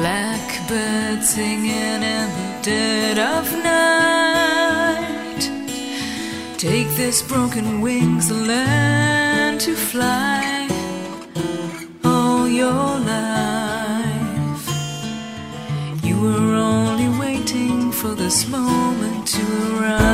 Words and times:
Blackbird 0.00 1.22
singing 1.22 2.02
in 2.02 2.28
the 2.36 2.62
dead 2.62 3.18
of 3.18 3.52
night. 3.62 5.42
Take 6.56 6.88
this 6.96 7.20
broken 7.20 7.82
wings 7.82 8.30
learn 8.30 9.58
to 9.58 9.74
fly 9.74 10.70
all 12.02 12.48
your 12.48 12.98
life. 13.14 14.66
You 16.02 16.18
were 16.18 16.54
only 16.54 17.08
waiting 17.18 17.92
for 17.92 18.14
this 18.14 18.48
moment 18.48 19.28
to 19.28 19.42
arise. 19.76 20.09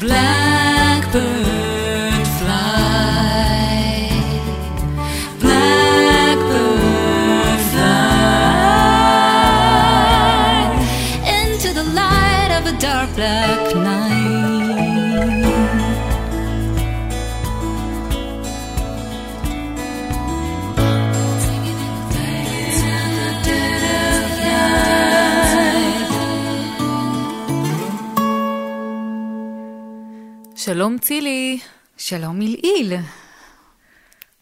Blackbird 0.00 1.22
fly. 2.38 4.08
Blackbird 5.38 6.40
fly. 7.70 8.00
Into 11.26 11.74
the 11.74 11.84
light 11.84 12.50
of 12.58 12.64
a 12.66 12.72
dark 12.80 13.14
black 13.14 13.59
שלום 30.64 30.98
צילי, 30.98 31.60
שלום 31.96 32.38
מלעיל. 32.38 32.92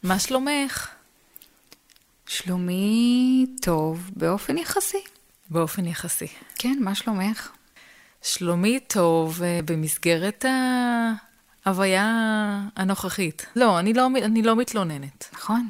מה 0.02 0.18
שלומך? 0.18 0.88
שלומי 2.26 3.46
טוב 3.62 4.10
באופן 4.16 4.58
יחסי. 4.58 5.02
באופן 5.50 5.86
יחסי. 5.86 6.26
כן, 6.54 6.78
מה 6.80 6.94
שלומך? 6.94 7.50
שלומי 8.22 8.80
טוב 8.80 9.42
אה, 9.42 9.60
במסגרת 9.64 10.44
ההוויה 11.64 12.06
הנוכחית. 12.76 13.46
לא, 13.56 13.78
אני 13.78 13.92
לא, 13.92 14.06
אני 14.22 14.42
לא 14.42 14.56
מתלוננת. 14.56 15.28
נכון. 15.32 15.68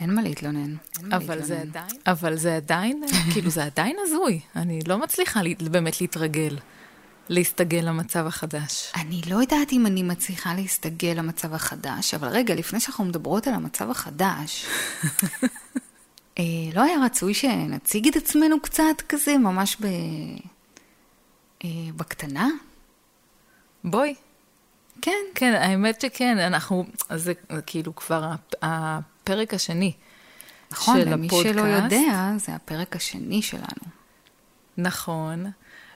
אין 0.00 0.14
מה 0.14 0.22
להתלונן. 0.22 0.76
אין 0.98 1.08
מה 1.08 1.16
אבל 1.16 1.42
זה. 1.42 1.60
עדיין, 1.60 1.96
אבל 2.06 2.36
זה 2.36 2.56
עדיין, 2.56 3.02
כאילו 3.32 3.50
זה 3.50 3.64
עדיין 3.64 3.96
הזוי. 4.02 4.40
אני 4.56 4.80
לא 4.86 4.98
מצליחה 4.98 5.40
באמת 5.70 6.00
להתרגל, 6.00 6.56
להסתגל 7.28 7.78
למצב 7.78 8.26
החדש. 8.26 8.92
אני 8.96 9.20
לא 9.30 9.36
יודעת 9.40 9.72
אם 9.72 9.86
אני 9.86 10.02
מצליחה 10.02 10.54
להסתגל 10.54 11.08
למצב 11.16 11.54
החדש, 11.54 12.14
אבל 12.14 12.28
רגע, 12.28 12.54
לפני 12.54 12.80
שאנחנו 12.80 13.04
מדברות 13.04 13.46
על 13.46 13.54
המצב 13.54 13.90
החדש, 13.90 14.66
אה, 16.38 16.42
לא 16.74 16.82
היה 16.82 16.96
רצוי 17.04 17.34
שנציג 17.34 18.08
את 18.08 18.16
עצמנו 18.16 18.60
קצת 18.60 18.82
כזה, 19.08 19.38
ממש 19.38 19.76
ב... 19.80 19.84
אה, 21.64 21.68
בקטנה? 21.96 22.48
בואי. 23.84 24.14
כן. 25.02 25.12
כן, 25.34 25.52
האמת 25.54 26.00
שכן, 26.00 26.38
אנחנו, 26.38 26.84
זה 27.14 27.32
זה 27.52 27.62
כאילו 27.62 27.96
כבר 27.96 28.24
הפ- 28.24 28.54
הפרק 28.62 29.54
השני 29.54 29.92
נכון, 30.70 30.96
של 31.00 31.08
למי 31.08 31.26
הפודקאסט. 31.26 31.54
שלא 31.58 31.66
יודע, 31.66 32.32
זה 32.36 32.54
הפרק 32.54 32.96
השני 32.96 33.42
שלנו. 33.42 33.84
נכון. 34.76 35.46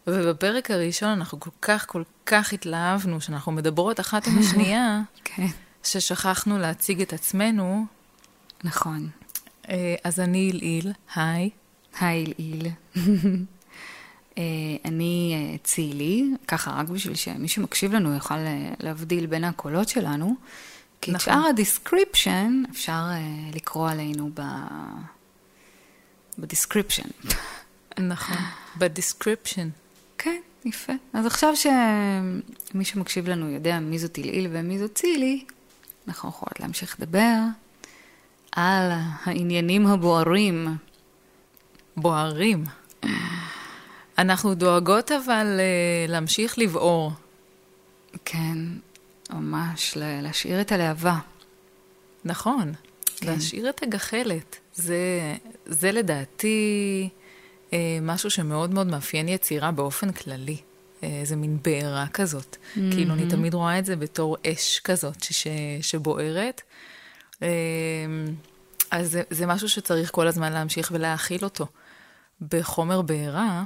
ובפרק 0.07 0.71
הראשון 0.71 1.09
אנחנו 1.09 1.41
כל 1.41 1.51
כך 1.63 1.87
כל 1.87 2.03
כך 2.27 2.53
התלהבנו 2.53 3.21
שאנחנו 3.21 3.53
מדברות 3.53 4.01
אחת 4.01 4.27
עם 4.27 4.39
השנייה, 4.39 5.01
כן. 5.25 5.47
ששכחנו 5.85 6.59
להציג 6.59 7.01
את 7.01 7.13
עצמנו. 7.13 7.87
נכון. 8.65 9.09
אה, 9.69 9.95
אז 10.05 10.21
אני 10.21 10.51
אלעיל, 10.51 10.93
היי. 11.15 11.51
היי 12.01 12.25
אלעיל. 12.27 12.67
אה, 14.39 14.43
אני 14.85 15.35
אה, 15.35 15.59
צילי, 15.65 16.31
ככה 16.49 16.71
רק 16.71 16.89
בשביל 16.89 17.15
שמי 17.15 17.49
שמקשיב 17.49 17.93
לנו 17.93 18.15
יוכל 18.15 18.39
להבדיל 18.81 19.27
בין 19.27 19.45
הקולות 19.45 19.89
שלנו, 19.89 20.37
כי 21.01 21.11
את 21.11 21.17
נכון. 21.17 21.35
שאר 21.35 21.47
ה 21.47 21.56
description 21.56 22.63
אפשר 22.71 23.03
לקרוא 23.55 23.91
עלינו 23.91 24.31
ב... 24.35 24.43
ב 26.39 26.44
description. 26.44 27.09
נכון. 27.99 28.37
ב 28.79 28.85
description. 28.85 29.69
כן, 30.23 30.41
יפה. 30.65 30.93
אז 31.13 31.27
עכשיו 31.27 31.55
שמי 31.57 32.85
שמקשיב 32.85 33.29
לנו 33.29 33.51
יודע 33.51 33.79
מי 33.81 33.99
זאת 33.99 34.19
אלעיל 34.19 34.47
ומי 34.51 34.79
זאת 34.79 34.95
צילי, 34.95 35.45
אנחנו 36.09 36.29
יכולות 36.29 36.61
להמשיך 36.61 36.97
לדבר 37.01 37.35
על 38.53 38.91
העניינים 39.25 39.87
הבוערים. 39.87 40.69
בוערים. 41.97 42.65
אנחנו 44.19 44.55
דואגות 44.55 45.13
אבל 45.13 45.47
אה, 45.61 45.65
להמשיך 46.13 46.59
לבעור. 46.59 47.13
כן, 48.25 48.59
ממש, 49.31 49.97
לה- 49.97 50.21
להשאיר 50.23 50.61
את 50.61 50.73
הלהבה. 50.73 51.19
נכון. 52.25 52.73
כן. 53.17 53.27
להשאיר 53.27 53.69
את 53.69 53.83
הגחלת. 53.83 54.57
זה, 54.75 54.97
זה 55.67 55.93
לדעתי 55.93 57.09
משהו 58.03 58.31
שמאוד 58.31 58.75
מאוד 58.75 58.87
מאפיין 58.87 59.29
יצירה 59.29 59.71
באופן 59.71 60.13
כללי. 60.13 60.57
אה, 61.03 61.09
איזה 61.21 61.37
מין 61.37 61.59
בעירה 61.63 62.07
כזאת. 62.13 62.57
כאילו, 62.75 63.15
אני 63.15 63.27
תמיד 63.31 63.55
רואה 63.55 63.79
את 63.79 63.85
זה 63.85 63.97
בתור 63.97 64.37
אש 64.47 64.81
כזאת 64.81 65.23
ש, 65.23 65.47
שבוערת. 65.81 66.63
אה, 67.43 67.49
אז 68.91 69.11
זה, 69.11 69.23
זה 69.31 69.47
משהו 69.47 69.69
שצריך 69.69 70.11
כל 70.11 70.27
הזמן 70.27 70.53
להמשיך 70.53 70.91
ולהאכיל 70.95 71.45
אותו 71.45 71.67
בחומר 72.51 73.03
בעירה, 73.03 73.65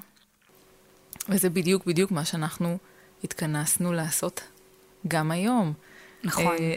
וזה 1.29 1.51
בדיוק 1.51 1.87
בדיוק 1.87 2.11
מה 2.11 2.25
שאנחנו 2.25 2.79
התכנסנו 3.25 3.93
לעשות 3.93 4.41
גם 5.09 5.31
היום. 5.31 5.73
נכון. 6.25 6.57
אה, 6.61 6.77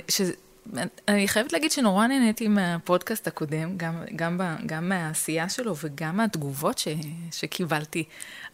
אני 1.07 1.27
חייבת 1.27 1.54
להגיד 1.54 1.71
שנורא 1.71 2.07
נהניתי 2.07 2.48
מהפודקאסט 2.48 3.27
הקודם, 3.27 3.77
גם, 3.77 4.04
גם, 4.16 4.38
ב, 4.38 4.44
גם 4.66 4.89
מהעשייה 4.89 5.50
שלו 5.50 5.75
וגם 5.83 6.18
מהתגובות 6.18 6.77
ש, 6.77 6.88
שקיבלתי 7.31 8.04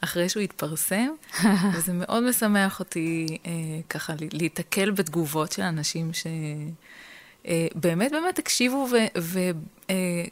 אחרי 0.01 0.29
שהוא 0.29 0.43
התפרסם, 0.43 1.07
וזה 1.73 1.93
מאוד 1.93 2.23
משמח 2.23 2.79
אותי 2.79 3.37
אה, 3.45 3.51
ככה 3.89 4.13
להיתקל 4.31 4.91
בתגובות 4.91 5.51
של 5.51 5.61
אנשים 5.61 6.11
שבאמת 6.13 8.13
אה, 8.13 8.19
באמת 8.19 8.39
הקשיבו 8.39 8.87
ו... 8.91 8.97
ו 9.17 9.39
אה, 9.89 10.25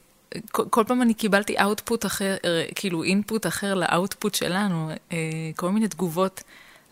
כל, 0.52 0.64
כל 0.70 0.84
פעם 0.88 1.02
אני 1.02 1.14
קיבלתי 1.14 1.56
אאוטפוט 1.62 2.06
אחר, 2.06 2.36
אה, 2.46 2.66
כאילו 2.76 3.04
אינפוט 3.04 3.48
אחר 3.48 3.74
לאאוטפוט 3.74 4.36
שלנו, 4.36 4.90
אה, 5.12 5.18
כל 5.56 5.70
מיני 5.70 5.88
תגובות 5.88 6.44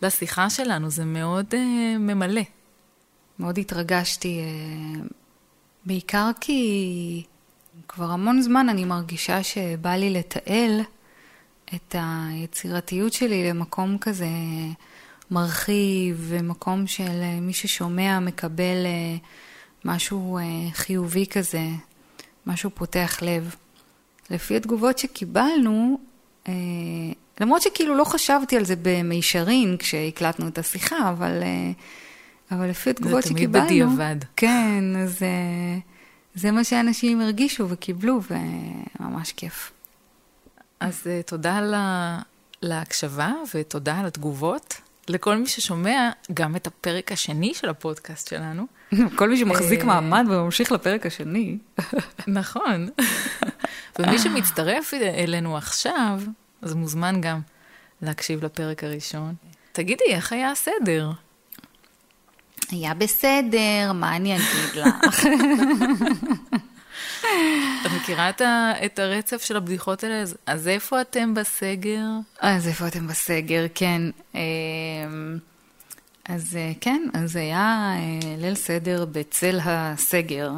לשיחה 0.02 0.50
שלנו, 0.50 0.90
זה 0.90 1.04
מאוד 1.04 1.46
אה, 1.54 1.98
ממלא. 1.98 2.42
מאוד 3.38 3.58
התרגשתי, 3.58 4.38
אה, 4.38 5.02
בעיקר 5.86 6.30
כי 6.40 7.22
כבר 7.88 8.10
המון 8.10 8.42
זמן 8.42 8.68
אני 8.68 8.84
מרגישה 8.84 9.42
שבא 9.42 9.90
לי 9.90 10.10
לתעל 10.10 10.80
את 11.74 11.94
היצירתיות 11.98 13.12
שלי 13.12 13.48
למקום 13.48 13.98
כזה 13.98 14.26
מרחיב, 15.30 16.26
ומקום 16.28 16.86
של 16.86 17.22
אה, 17.22 17.40
מי 17.40 17.52
ששומע 17.52 18.20
מקבל 18.20 18.86
אה, 18.86 19.16
משהו 19.84 20.38
חיובי 20.72 21.26
כזה, 21.26 21.66
משהו 22.46 22.70
פותח 22.74 23.18
לב. 23.22 23.54
לפי 24.30 24.56
התגובות 24.56 24.98
שקיבלנו, 24.98 25.98
למרות 27.40 27.62
שכאילו 27.62 27.94
לא 27.94 28.04
חשבתי 28.04 28.56
על 28.56 28.64
זה 28.64 28.74
במישרין 28.82 29.76
כשהקלטנו 29.78 30.48
את 30.48 30.58
השיחה, 30.58 31.10
אבל 31.10 31.42
אבל 32.52 32.70
לפי 32.70 32.90
התגובות 32.90 33.22
שקיבלנו... 33.22 33.52
זה 33.52 33.68
תמיד 33.68 33.86
בדיעבד. 33.86 34.16
כן, 34.36 34.84
אז 34.96 35.22
אה, 35.22 35.78
זה 36.34 36.50
מה 36.50 36.64
שאנשים 36.64 37.20
הרגישו 37.20 37.68
וקיבלו, 37.68 38.20
וממש 38.30 39.32
כיף. 39.32 39.72
אז 40.80 41.02
אה, 41.06 41.20
תודה 41.26 41.60
לה, 41.60 42.18
להקשבה 42.62 43.32
ותודה 43.54 43.98
על 43.98 44.06
התגובות. 44.06 44.74
לכל 45.08 45.36
מי 45.36 45.46
ששומע 45.46 46.10
גם 46.34 46.56
את 46.56 46.66
הפרק 46.66 47.12
השני 47.12 47.54
של 47.54 47.68
הפודקאסט 47.68 48.28
שלנו. 48.28 48.66
כל 49.18 49.28
מי 49.28 49.36
שמחזיק 49.36 49.80
אה, 49.80 49.84
מעמד 49.84 50.24
וממשיך 50.28 50.72
לפרק 50.72 51.06
השני. 51.06 51.58
נכון. 52.26 52.88
ומי 53.98 54.18
שמצטרף 54.18 54.94
אלינו 54.94 55.56
עכשיו, 55.56 56.20
אז 56.62 56.74
מוזמן 56.74 57.20
גם 57.20 57.40
להקשיב 58.02 58.44
לפרק 58.44 58.84
הראשון. 58.84 59.34
תגידי, 59.72 60.04
איך 60.08 60.32
היה 60.32 60.50
הסדר? 60.50 61.10
היה 62.72 62.94
בסדר, 62.94 63.92
מה 63.94 64.16
אני 64.16 64.36
אגיד 64.36 64.84
לך? 64.84 65.26
את 67.86 67.92
מכירה 67.96 68.30
את, 68.30 68.40
ה, 68.40 68.72
את 68.84 68.98
הרצף 68.98 69.42
של 69.42 69.56
הבדיחות 69.56 70.04
האלה? 70.04 70.22
אז, 70.22 70.36
אז 70.46 70.68
איפה 70.68 71.00
אתם 71.00 71.34
בסגר? 71.34 72.04
אז 72.40 72.68
איפה 72.68 72.86
אתם 72.86 73.06
בסגר, 73.06 73.66
כן. 73.74 74.02
אמ, 74.34 74.40
אז 76.24 76.56
אה, 76.56 76.72
כן, 76.80 77.02
אז 77.14 77.36
היה 77.36 77.94
אה, 77.96 78.36
ליל 78.38 78.54
סדר 78.54 79.04
בצל 79.12 79.58
הסגר 79.62 80.52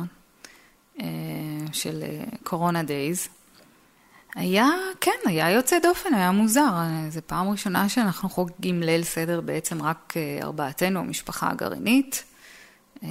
אה, 1.01 1.07
של 1.73 2.03
קורונה 2.43 2.83
דייז. 2.83 3.29
היה, 4.35 4.69
כן, 5.01 5.11
היה 5.25 5.51
יוצא 5.51 5.79
דופן, 5.79 6.15
היה 6.15 6.31
מוזר. 6.31 6.73
זו 7.09 7.21
פעם 7.27 7.49
ראשונה 7.49 7.89
שאנחנו 7.89 8.29
חוגגים 8.29 8.83
ליל 8.83 9.05
סדר 9.05 9.41
בעצם 9.41 9.83
רק 9.83 10.15
אה, 10.17 10.39
ארבעתנו, 10.43 11.01
המשפחה 11.01 11.51
הגרעינית, 11.51 12.25
אה, 13.03 13.09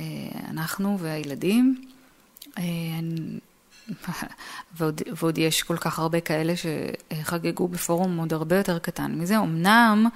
אנחנו 0.50 1.00
והילדים. 1.00 1.86
אה, 2.58 2.64
ועוד, 4.78 5.02
ועוד 5.16 5.38
יש 5.38 5.64
כל 5.64 5.78
כך 5.78 6.00
הרבה 6.00 6.20
כאלה 6.20 6.54
שחגגו 6.56 7.68
בפורום 7.68 8.18
עוד 8.18 8.34
הרבה 8.34 8.58
יותר 8.58 8.80
קטן 8.80 9.12
מזה. 9.12 9.38
אמנם 9.38 10.08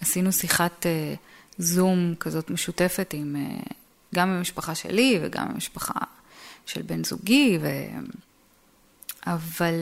עשינו 0.00 0.32
שיחת 0.32 0.86
זום 1.58 2.14
כזאת 2.20 2.50
משותפת 2.50 3.14
עם, 3.16 3.36
גם 4.14 4.28
עם 4.28 4.36
המשפחה 4.36 4.74
שלי 4.74 5.18
וגם 5.22 5.44
עם 5.44 5.50
המשפחה 5.54 5.98
של 6.66 6.82
בן 6.82 7.04
זוגי, 7.04 7.58
ו... 7.62 7.68
אבל 9.26 9.74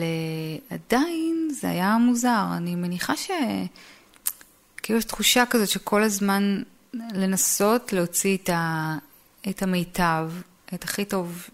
uh, 0.69 0.73
עדיין 0.73 1.47
זה 1.51 1.69
היה 1.69 1.97
מוזר. 1.97 2.45
אני 2.57 2.75
מניחה 2.75 3.17
ש... 3.17 3.31
כאילו 4.77 4.99
יש 4.99 5.05
תחושה 5.05 5.43
כזאת 5.49 5.69
שכל 5.69 6.03
הזמן 6.03 6.61
לנסות 6.93 7.93
להוציא 7.93 8.37
את, 8.37 8.49
ה... 8.49 8.95
את 9.49 9.63
המיטב, 9.63 10.31
את 10.73 10.83
הכי 10.83 11.05
טוב 11.05 11.49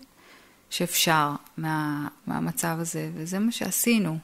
שאפשר 0.70 1.32
מה... 1.58 2.08
מהמצב 2.28 2.78
הזה, 2.80 3.10
וזה 3.16 3.40
מה 3.40 3.52
שעשינו. 3.52 4.18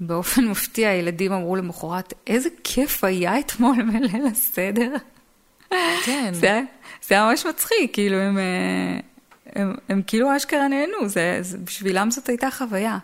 ובאופן 0.00 0.44
מפתיע 0.50 0.88
הילדים 0.88 1.32
אמרו 1.32 1.56
למחרת, 1.56 2.14
איזה 2.26 2.48
כיף 2.64 3.04
היה 3.04 3.38
אתמול 3.38 3.82
מליל 3.82 4.26
הסדר. 4.26 4.92
כן. 6.04 6.34
זה, 6.40 6.62
זה 7.02 7.14
היה 7.14 7.28
ממש 7.30 7.46
מצחיק, 7.46 7.94
כאילו 7.94 8.16
הם... 8.16 8.38
הם, 9.54 9.74
הם 9.88 10.02
כאילו 10.06 10.36
אשכרה 10.36 10.68
נהנו, 10.68 11.08
זה, 11.08 11.38
זה, 11.40 11.58
בשבילם 11.58 12.10
זאת 12.10 12.28
הייתה 12.28 12.50
חוויה. 12.50 12.98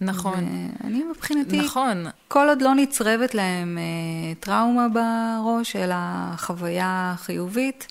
נכון. 0.00 0.44
ואני 0.82 1.04
מבחינתי, 1.04 1.60
נכון. 1.60 2.06
כל 2.28 2.48
עוד 2.48 2.62
לא 2.62 2.74
נצרבת 2.74 3.34
להם 3.34 3.78
אה, 3.78 4.34
טראומה 4.40 4.86
בראש, 4.88 5.76
אלא 5.76 5.96
חוויה 6.36 7.14
חיובית, 7.16 7.86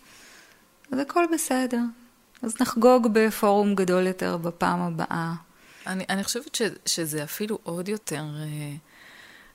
אז 0.91 0.99
הכל 0.99 1.25
בסדר. 1.33 1.81
אז 2.41 2.55
נחגוג 2.61 3.07
בפורום 3.11 3.75
גדול 3.75 4.07
יותר 4.07 4.37
בפעם 4.37 4.81
הבאה. 4.81 5.33
אני, 5.87 6.05
אני 6.09 6.23
חושבת 6.23 6.55
ש, 6.55 6.61
שזה 6.85 7.23
אפילו 7.23 7.59
עוד 7.63 7.89
יותר 7.89 8.23
אה, 8.39 8.75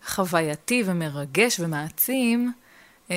חווייתי 0.07 0.83
ומרגש 0.87 1.61
ומעצים 1.61 2.53
אה, 3.11 3.17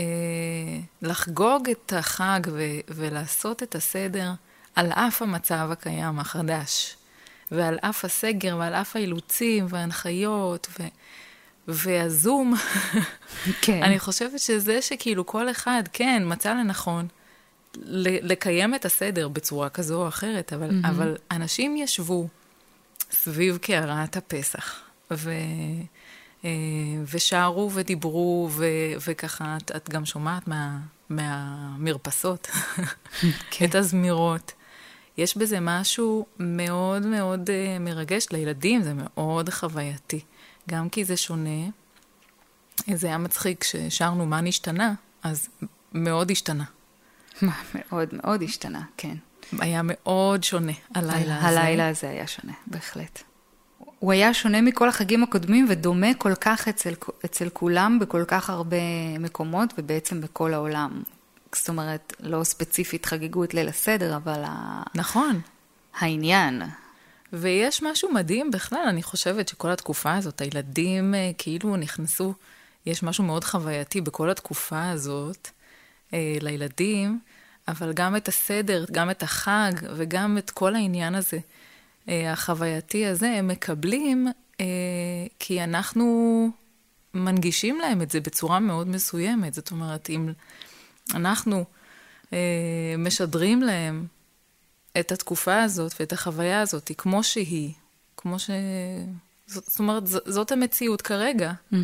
לחגוג 1.01 1.69
את 1.69 1.93
החג 1.93 2.39
ו, 2.47 2.61
ולעשות 2.87 3.63
את 3.63 3.75
הסדר. 3.75 4.31
על 4.75 4.91
אף 4.91 5.21
המצב 5.21 5.69
הקיים 5.71 6.19
החדש, 6.19 6.95
ועל 7.51 7.77
אף 7.81 8.05
הסגר, 8.05 8.57
ועל 8.59 8.73
אף 8.73 8.95
האילוצים 8.95 9.65
וההנחיות, 9.69 10.67
ו... 10.79 10.83
והזום, 11.67 12.53
כן. 13.61 13.83
אני 13.83 13.99
חושבת 13.99 14.39
שזה 14.39 14.81
שכאילו 14.81 15.25
כל 15.25 15.51
אחד, 15.51 15.83
כן, 15.93 16.23
מצא 16.25 16.53
לנכון 16.53 17.07
לקיים 18.01 18.75
את 18.75 18.85
הסדר 18.85 19.27
בצורה 19.27 19.69
כזו 19.69 20.01
או 20.01 20.07
אחרת, 20.07 20.53
אבל, 20.53 20.69
mm-hmm. 20.69 20.87
אבל 20.89 21.17
אנשים 21.31 21.77
ישבו 21.77 22.27
סביב 23.11 23.57
קערת 23.57 24.17
הפסח, 24.17 24.79
ו... 25.11 25.31
אה, 26.45 26.49
ושרו 27.11 27.71
ודיברו, 27.73 28.49
ו... 28.51 28.65
וככה 29.07 29.57
את, 29.57 29.71
את 29.75 29.89
גם 29.89 30.05
שומעת 30.05 30.47
מה... 30.47 30.77
מהמרפסות 31.09 32.47
כן. 33.51 33.65
את 33.65 33.75
הזמירות. 33.75 34.53
יש 35.17 35.37
בזה 35.37 35.57
משהו 35.61 36.25
מאוד 36.39 37.05
מאוד 37.05 37.49
uh, 37.49 37.79
מרגש 37.79 38.27
לילדים, 38.31 38.83
זה 38.83 38.93
מאוד 38.95 39.49
חווייתי. 39.49 40.19
גם 40.69 40.89
כי 40.89 41.05
זה 41.05 41.17
שונה. 41.17 41.69
זה 42.93 43.07
היה 43.07 43.17
מצחיק 43.17 43.61
כששרנו 43.61 44.25
מה 44.25 44.41
נשתנה, 44.41 44.93
אז 45.23 45.49
מאוד 45.93 46.31
השתנה. 46.31 46.63
מאוד 47.75 48.09
מאוד 48.13 48.43
השתנה, 48.43 48.81
כן. 48.97 49.15
היה 49.59 49.81
מאוד 49.83 50.43
שונה 50.43 50.71
הלילה 50.95 51.37
הזה. 51.37 51.47
הלילה 51.47 51.89
הזה 51.89 52.09
היה 52.09 52.27
שונה, 52.27 52.53
בהחלט. 52.67 53.23
הוא 53.99 54.11
היה 54.11 54.33
שונה 54.33 54.61
מכל 54.61 54.89
החגים 54.89 55.23
הקודמים 55.23 55.65
ודומה 55.69 56.13
כל 56.17 56.35
כך 56.35 56.67
אצל, 56.67 56.93
אצל 57.25 57.49
כולם 57.49 57.99
בכל 58.01 58.23
כך 58.27 58.49
הרבה 58.49 58.77
מקומות 59.19 59.73
ובעצם 59.77 60.21
בכל 60.21 60.53
העולם. 60.53 61.03
זאת 61.55 61.69
אומרת, 61.69 62.13
לא 62.19 62.43
ספציפית 62.43 63.05
חגגו 63.05 63.43
את 63.43 63.53
ליל 63.53 63.67
הסדר, 63.67 64.15
אבל... 64.15 64.43
נכון. 64.95 65.41
העניין. 65.99 66.61
ויש 67.33 67.83
משהו 67.83 68.11
מדהים 68.11 68.51
בכלל, 68.51 68.85
אני 68.87 69.03
חושבת 69.03 69.47
שכל 69.47 69.71
התקופה 69.71 70.15
הזאת, 70.15 70.41
הילדים 70.41 71.15
אה, 71.15 71.31
כאילו 71.37 71.77
נכנסו, 71.77 72.33
יש 72.85 73.03
משהו 73.03 73.23
מאוד 73.23 73.43
חווייתי 73.43 74.01
בכל 74.01 74.29
התקופה 74.29 74.89
הזאת 74.89 75.47
אה, 76.13 76.35
לילדים, 76.41 77.19
אבל 77.67 77.93
גם 77.93 78.15
את 78.15 78.27
הסדר, 78.27 78.85
גם 78.91 79.09
את 79.09 79.23
החג 79.23 79.71
וגם 79.95 80.37
את 80.37 80.51
כל 80.51 80.75
העניין 80.75 81.15
הזה, 81.15 81.39
אה, 82.09 82.31
החווייתי 82.31 83.05
הזה, 83.05 83.29
הם 83.29 83.47
מקבלים 83.47 84.27
כי 85.39 85.63
אנחנו 85.63 86.49
מנגישים 87.13 87.79
להם 87.79 88.01
את 88.01 88.11
זה 88.11 88.19
בצורה 88.19 88.59
מאוד 88.59 88.87
מסוימת. 88.87 89.53
זאת 89.53 89.71
אומרת, 89.71 90.09
אם... 90.09 90.33
אנחנו 91.13 91.65
אה, 92.33 92.95
משדרים 92.97 93.61
להם 93.61 94.05
את 94.99 95.11
התקופה 95.11 95.63
הזאת 95.63 95.93
ואת 95.99 96.13
החוויה 96.13 96.61
הזאת 96.61 96.91
כמו 96.97 97.23
שהיא, 97.23 97.73
כמו 98.17 98.39
ש... 98.39 98.49
זאת, 99.47 99.79
אומרת, 99.79 100.07
ז, 100.07 100.17
זאת 100.25 100.51
המציאות 100.51 101.01
כרגע, 101.01 101.51
Mm-hmm. 101.73 101.75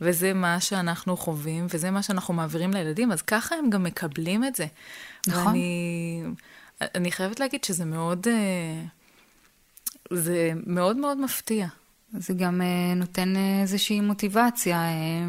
וזה 0.00 0.32
מה 0.32 0.60
שאנחנו 0.60 1.16
חווים, 1.16 1.66
וזה 1.70 1.90
מה 1.90 2.02
שאנחנו 2.02 2.34
מעבירים 2.34 2.70
לילדים, 2.70 3.12
אז 3.12 3.22
ככה 3.22 3.54
הם 3.54 3.70
גם 3.70 3.82
מקבלים 3.82 4.44
את 4.44 4.56
זה. 4.56 4.66
נכון. 5.26 5.46
ואני 5.46 6.22
אני 6.80 7.12
חייבת 7.12 7.40
להגיד 7.40 7.64
שזה 7.64 7.84
מאוד, 7.84 8.26
אה, 8.28 8.84
זה 10.10 10.52
מאוד 10.66 10.96
מאוד 10.96 11.18
מפתיע. 11.18 11.66
זה 12.12 12.34
גם 12.34 12.62
אה, 12.62 12.94
נותן 12.96 13.34
איזושהי 13.62 14.00
מוטיבציה 14.00 14.76
אה, 14.76 15.28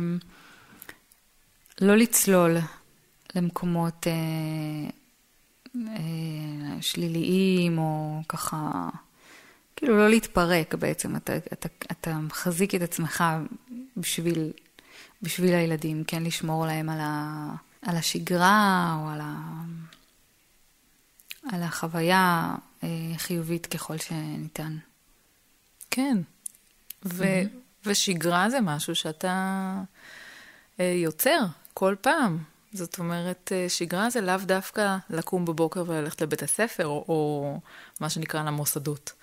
לא 1.82 1.96
לצלול 1.96 2.58
למקומות 3.36 4.08
אה, 4.08 4.90
אה, 5.88 6.82
שליליים, 6.82 7.78
או 7.78 8.22
ככה, 8.30 8.90
כאילו 9.76 9.98
לא 9.98 10.10
להתפרק 10.10 10.76
בעצם. 10.76 11.16
אתה, 11.16 11.38
אתה, 11.38 11.70
אתה 11.92 12.18
מחזיק 12.18 12.76
את 12.76 12.82
עצמך 12.82 13.24
בשביל, 13.98 14.52
בשביל 15.22 15.54
הילדים, 15.54 16.04
כן 16.04 16.24
לשמור 16.24 16.66
להם 16.66 16.90
על, 16.90 17.00
ה, 17.00 17.56
על 17.82 17.98
השגרה, 17.98 18.98
או 19.02 19.10
על, 19.10 19.22
ה, 19.22 19.36
על 21.52 21.64
החוויה 21.64 22.56
אה, 22.84 22.90
חיובית 23.18 23.66
ככל 23.66 23.98
שניתן. 23.98 24.78
כן. 25.92 26.18
ו- 27.06 27.42
ושגרה 27.86 28.50
זה 28.50 28.62
משהו 28.62 28.96
שאתה 28.96 29.76
אה, 30.80 30.86
יוצר 30.86 31.40
כל 31.74 31.96
פעם. 32.02 32.51
זאת 32.74 33.00
אומרת, 33.00 33.52
אה, 33.56 33.66
שגרה 33.70 34.10
זה 34.10 34.22
לאו 34.22 34.38
דווקא 34.46 34.98
לקום 35.10 35.46
בבוקר 35.46 35.84
וללכת 35.88 36.22
לבית 36.22 36.44
הספר, 36.44 36.86
או, 36.88 37.06
או 37.08 37.60
מה 38.00 38.10
שנקרא 38.10 38.44
למוסדות. 38.44 39.14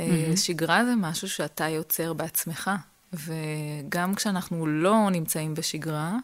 אה, 0.00 0.32
שגרה 0.36 0.84
זה 0.84 0.94
משהו 0.96 1.28
שאתה 1.28 1.68
יוצר 1.68 2.12
בעצמך, 2.12 2.70
וגם 3.12 4.14
כשאנחנו 4.14 4.66
לא 4.66 5.10
נמצאים 5.10 5.54
בשגרה, 5.54 6.16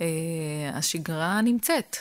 אה, 0.00 0.06
השגרה 0.74 1.40
נמצאת. 1.40 1.96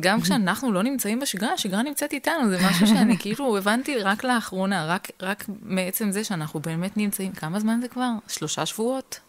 גם 0.00 0.20
כשאנחנו 0.20 0.72
לא 0.72 0.82
נמצאים 0.82 1.20
בשגרה, 1.20 1.52
השגרה 1.52 1.82
נמצאת 1.82 2.12
איתנו, 2.12 2.50
זה 2.50 2.58
משהו 2.68 2.86
שאני 2.94 3.18
כאילו 3.18 3.58
הבנתי 3.58 3.98
רק 3.98 4.24
לאחרונה, 4.24 4.86
רק, 4.86 5.08
רק 5.22 5.44
מעצם 5.62 6.12
זה 6.12 6.24
שאנחנו 6.24 6.60
באמת 6.60 6.96
נמצאים, 6.96 7.32
כמה 7.32 7.60
זמן 7.60 7.80
זה 7.82 7.88
כבר? 7.88 8.10
שלושה 8.28 8.66
שבועות? 8.66 9.20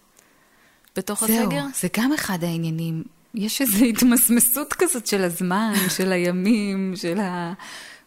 בתוך 0.96 1.26
זהו, 1.26 1.46
הסגר? 1.46 1.64
זה 1.76 1.88
גם 1.98 2.14
אחד 2.14 2.44
העניינים. 2.44 3.04
יש 3.36 3.62
איזו 3.62 3.86
התמסמסות 3.86 4.74
כזאת 4.74 5.08
של 5.08 5.24
הזמן, 5.24 5.74
של 5.98 6.12
הימים, 6.12 6.94
של 6.96 7.20
ה... 7.20 7.54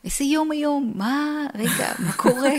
איזה 0.05 0.25
יום 0.25 0.51
היום? 0.51 0.93
מה? 0.95 1.47
רגע, 1.55 1.93
מה 1.99 2.13
קורה? 2.13 2.55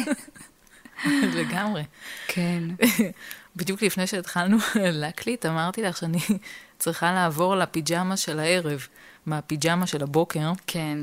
לגמרי. 1.39 1.83
כן. 2.27 2.63
בדיוק 3.55 3.81
לפני 3.81 4.07
שהתחלנו 4.07 4.57
להקליט, 4.75 5.45
אמרתי 5.45 5.81
לך 5.81 5.97
שאני 5.97 6.19
צריכה 6.79 7.11
לעבור 7.11 7.55
לפיג'מה 7.55 8.17
של 8.17 8.39
הערב, 8.39 8.87
מהפיג'מה 9.25 9.87
של 9.87 10.03
הבוקר, 10.03 10.51
כן. 10.67 10.97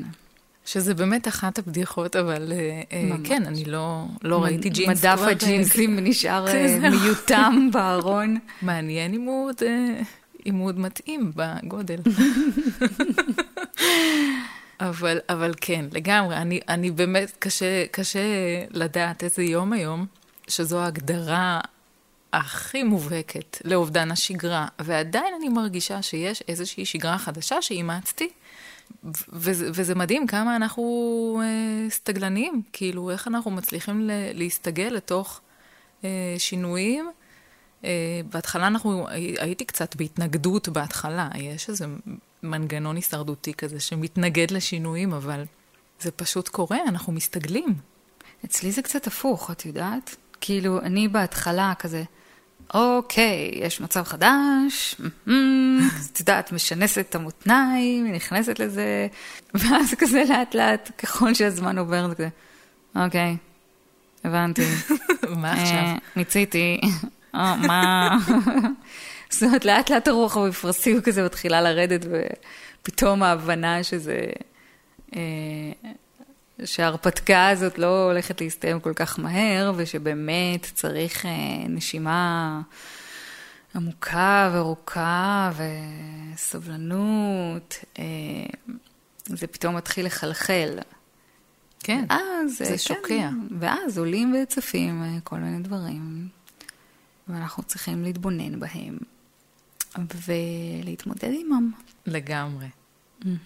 שזה 0.65 0.95
באמת 0.95 1.29
אחת 1.29 1.59
הבדיחות, 1.59 2.17
אבל 2.17 2.53
אה, 2.53 2.83
אה, 2.93 3.03
ממש. 3.05 3.29
כן, 3.29 3.43
אני 3.47 3.65
לא, 3.65 4.05
לא 4.23 4.43
ראיתי 4.43 4.71
ג'ינס 4.71 5.05
מדף 5.05 5.19
אה, 5.23 5.31
הג'ינסים 5.31 5.99
נשאר. 5.99 6.47
מיותם 6.81 7.69
בארון. 7.73 8.39
מעניין 8.63 9.15
אם 9.15 9.23
הוא 9.23 9.49
עוד, 9.49 9.63
עוד 10.51 10.79
מתאים 10.79 11.33
בגודל. 11.37 11.99
אבל, 14.81 15.19
אבל 15.29 15.55
כן, 15.61 15.85
לגמרי, 15.93 16.37
אני, 16.37 16.61
אני 16.69 16.91
באמת, 16.91 17.33
קשה, 17.39 17.87
קשה 17.91 18.21
לדעת 18.71 19.25
איזה 19.25 19.43
יום 19.43 19.73
היום, 19.73 20.07
שזו 20.49 20.81
ההגדרה 20.81 21.61
הכי 22.33 22.83
מובהקת 22.83 23.59
לאובדן 23.65 24.11
השגרה, 24.11 24.67
ועדיין 24.79 25.35
אני 25.39 25.49
מרגישה 25.49 26.03
שיש 26.03 26.43
איזושהי 26.49 26.85
שגרה 26.85 27.19
חדשה 27.19 27.63
שאימצתי, 27.63 28.29
וזה, 29.33 29.95
מדהים 29.95 30.27
כמה 30.27 30.57
אנחנו 30.57 31.43
אה, 31.45 31.91
סטגלנים, 31.91 32.63
כאילו, 32.73 33.11
איך 33.11 33.29
אנחנו 33.29 33.51
מצליחים 33.51 34.11
להסתגל 34.35 34.89
לתוך 34.89 35.41
אה, 36.05 36.35
שינויים. 36.39 37.11
אה, 37.85 37.91
בהתחלה 38.33 38.67
אנחנו, 38.67 39.09
הי- 39.09 39.37
הייתי 39.39 39.65
קצת 39.65 39.97
בהתנגדות 39.97 40.69
בהתחלה, 40.69 41.29
יש 41.35 41.69
איזה 41.69 41.87
מנגנון 42.43 42.97
הישרדותי 42.97 43.55
כזה 43.55 43.81
שמתנגד 43.81 44.51
לשינויים, 44.51 45.13
אבל 45.13 45.45
זה 46.01 46.11
פשוט 46.11 46.49
קורה, 46.49 46.79
אנחנו 46.89 47.13
מסתגלים. 47.13 47.75
אצלי 48.45 48.73
זה 48.73 48.83
קצת 48.83 49.07
הפוך, 49.07 49.51
את 49.51 49.67
יודעת? 49.67 50.17
כאילו, 50.41 50.81
אני 50.81 51.09
בהתחלה 51.09 51.73
כזה, 51.79 52.03
אוקיי, 52.75 53.51
יש 53.55 53.81
מצב 53.81 54.03
חדש, 54.05 54.95
את 56.13 56.21
יודעת, 56.21 56.53
משנסת 56.53 56.99
את 57.11 57.15
המותניים, 57.15 58.13
נכנסת 58.13 58.59
לזה, 58.59 59.07
ואז 59.55 59.95
כזה 59.99 60.23
לאט 60.29 60.55
לאט, 60.55 60.91
ככל 60.99 61.35
שהזמן 61.35 61.79
עובר, 61.79 62.09
זה 62.09 62.15
כזה, 62.15 62.29
אוקיי, 62.97 63.37
הבנתי. 64.25 64.63
מה 65.43 65.53
עכשיו? 65.53 65.77
אה, 65.77 65.97
מיציתי, 66.17 66.81
מה? 67.33 68.19
זאת 69.31 69.43
אומרת, 69.43 69.65
לאט 69.65 69.91
לאט 69.91 70.09
הרוח 70.09 70.37
המפרסיות 70.37 71.05
כזה 71.05 71.25
מתחילה 71.25 71.61
לרדת, 71.61 72.07
ופתאום 72.11 73.23
ההבנה 73.23 73.83
שזה... 73.83 74.21
אה, 75.17 75.21
שההרפתקה 76.65 77.49
הזאת 77.49 77.79
לא 77.79 78.05
הולכת 78.05 78.41
להסתיים 78.41 78.81
כל 78.81 78.93
כך 78.95 79.19
מהר, 79.19 79.73
ושבאמת 79.77 80.67
צריך 80.75 81.27
אה, 81.27 81.31
נשימה 81.69 82.61
עמוקה 83.75 84.51
וארוכה 84.55 85.51
וסובלנות, 86.35 87.79
אה, 87.99 88.05
זה 89.27 89.47
פתאום 89.47 89.77
מתחיל 89.77 90.07
לחלחל. 90.07 90.79
כן, 91.81 92.05
אז, 92.09 92.59
זה 92.59 92.65
אה, 92.73 92.79
שוקע. 92.79 93.09
כן, 93.09 93.35
ואז 93.59 93.99
עולים 93.99 94.35
וצפים 94.43 95.03
אה, 95.03 95.19
כל 95.25 95.37
מיני 95.37 95.63
דברים, 95.63 96.29
ואנחנו 97.29 97.63
צריכים 97.63 98.03
להתבונן 98.03 98.61
בהם 98.61 98.99
ולהתמודד 99.99 101.31
עמם. 101.41 101.73
לגמרי. 102.07 102.67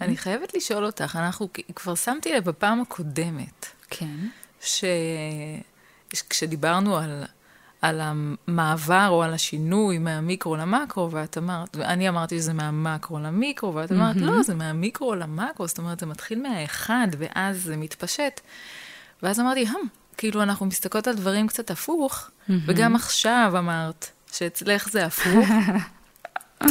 אני 0.01 0.17
חייבת 0.17 0.55
לשאול 0.55 0.87
אותך, 0.87 1.17
אנחנו, 1.21 1.49
כבר 1.75 1.95
שמתי 1.95 2.33
לב 2.33 2.45
בפעם 2.45 2.81
הקודמת, 2.81 3.67
כן. 3.91 4.17
שכשדיברנו 6.15 6.97
על, 6.97 7.25
על 7.83 8.01
המעבר 8.01 9.07
או 9.09 9.23
על 9.23 9.35
השינוי 9.35 9.99
מהמיקרו 9.99 10.57
למקרו, 10.57 11.11
ואת 11.11 11.39
אמרת, 11.39 11.77
ואני 11.77 12.09
אמרתי 12.09 12.39
שזה 12.39 12.53
מהמקרו 12.53 13.19
למיקרו, 13.19 13.75
ואת 13.75 13.93
אמרת, 13.93 14.17
לא, 14.17 14.43
זה 14.43 14.55
מהמיקרו 14.55 15.15
למקרו, 15.15 15.67
זאת 15.67 15.79
אומרת, 15.79 16.01
זה 16.01 16.07
מתחיל 16.07 16.43
מהאחד, 16.43 17.09
ואז 17.19 17.63
זה 17.63 17.77
מתפשט. 17.77 18.41
ואז 19.23 19.41
אמרתי, 19.41 19.67
הם, 19.67 19.81
כאילו, 20.17 20.43
אנחנו 20.43 20.67
מסתכלות 20.67 21.07
על 21.07 21.15
דברים 21.15 21.47
קצת 21.47 21.71
הפוך, 21.71 22.31
וגם 22.67 22.95
עכשיו 22.97 23.53
אמרת 23.59 24.11
שאצלך 24.33 24.89
זה 24.89 25.07
הפוך. 25.07 25.49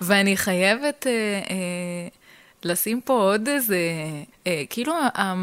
ואני 0.00 0.36
חייבת 0.36 1.06
אה, 1.06 1.12
אה, 1.50 2.08
לשים 2.64 3.00
פה 3.00 3.12
עוד 3.12 3.48
איזה, 3.48 3.78
אה, 4.46 4.62
כאילו 4.70 4.94
ה- 5.14 5.34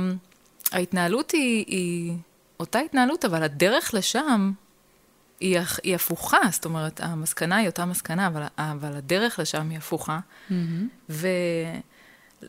ההתנהלות 0.72 1.32
היא, 1.32 1.66
היא 1.68 2.14
אותה 2.60 2.80
התנהלות, 2.80 3.26
אבל 3.26 3.44
הדרך 3.44 3.94
לשם 3.94 4.52
היא, 5.40 5.60
היא 5.84 5.96
הפוכה, 5.96 6.38
זאת 6.52 6.66
אומרת, 6.66 7.00
המסקנה 7.04 7.56
היא 7.56 7.68
אותה 7.68 7.86
מסקנה, 7.86 8.28
אבל, 8.28 8.44
אבל 8.58 8.96
הדרך 8.96 9.40
לשם 9.40 9.70
היא 9.70 9.78
הפוכה. 9.78 10.20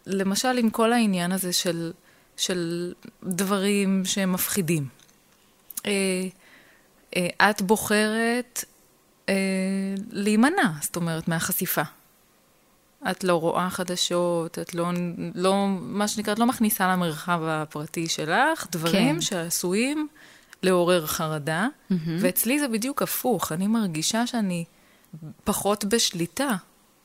ולמשל, 0.06 0.58
עם 0.58 0.70
כל 0.70 0.92
העניין 0.92 1.32
הזה 1.32 1.52
של, 1.52 1.92
של 2.42 2.92
דברים 3.22 4.02
שהם 4.04 4.32
מפחידים. 4.32 4.88
אה, 5.87 5.90
אה, 7.16 7.50
את 7.50 7.62
בוחרת 7.62 8.64
אה, 9.28 9.34
להימנע, 10.11 10.70
זאת 10.80 10.96
אומרת, 10.96 11.28
מהחשיפה. 11.28 11.82
את 13.11 13.25
לא 13.25 13.37
רואה 13.37 13.70
חדשות, 13.70 14.58
את 14.58 14.75
לא, 14.75 14.90
לא, 15.34 15.66
מה 15.80 16.08
שנקרא, 16.08 16.32
את 16.32 16.38
לא 16.38 16.46
מכניסה 16.46 16.92
למרחב 16.92 17.40
הפרטי 17.44 18.08
שלך 18.08 18.66
דברים 18.72 19.14
כן. 19.14 19.20
שעשויים 19.20 20.08
לעורר 20.62 21.06
חרדה, 21.06 21.66
mm-hmm. 21.66 21.94
ואצלי 22.20 22.61
זה 22.61 22.68
בדיוק 22.68 23.02
הפוך, 23.02 23.52
אני 23.52 23.66
מרגישה 23.66 24.26
שאני 24.26 24.64
פחות 25.44 25.84
בשליטה, 25.84 26.50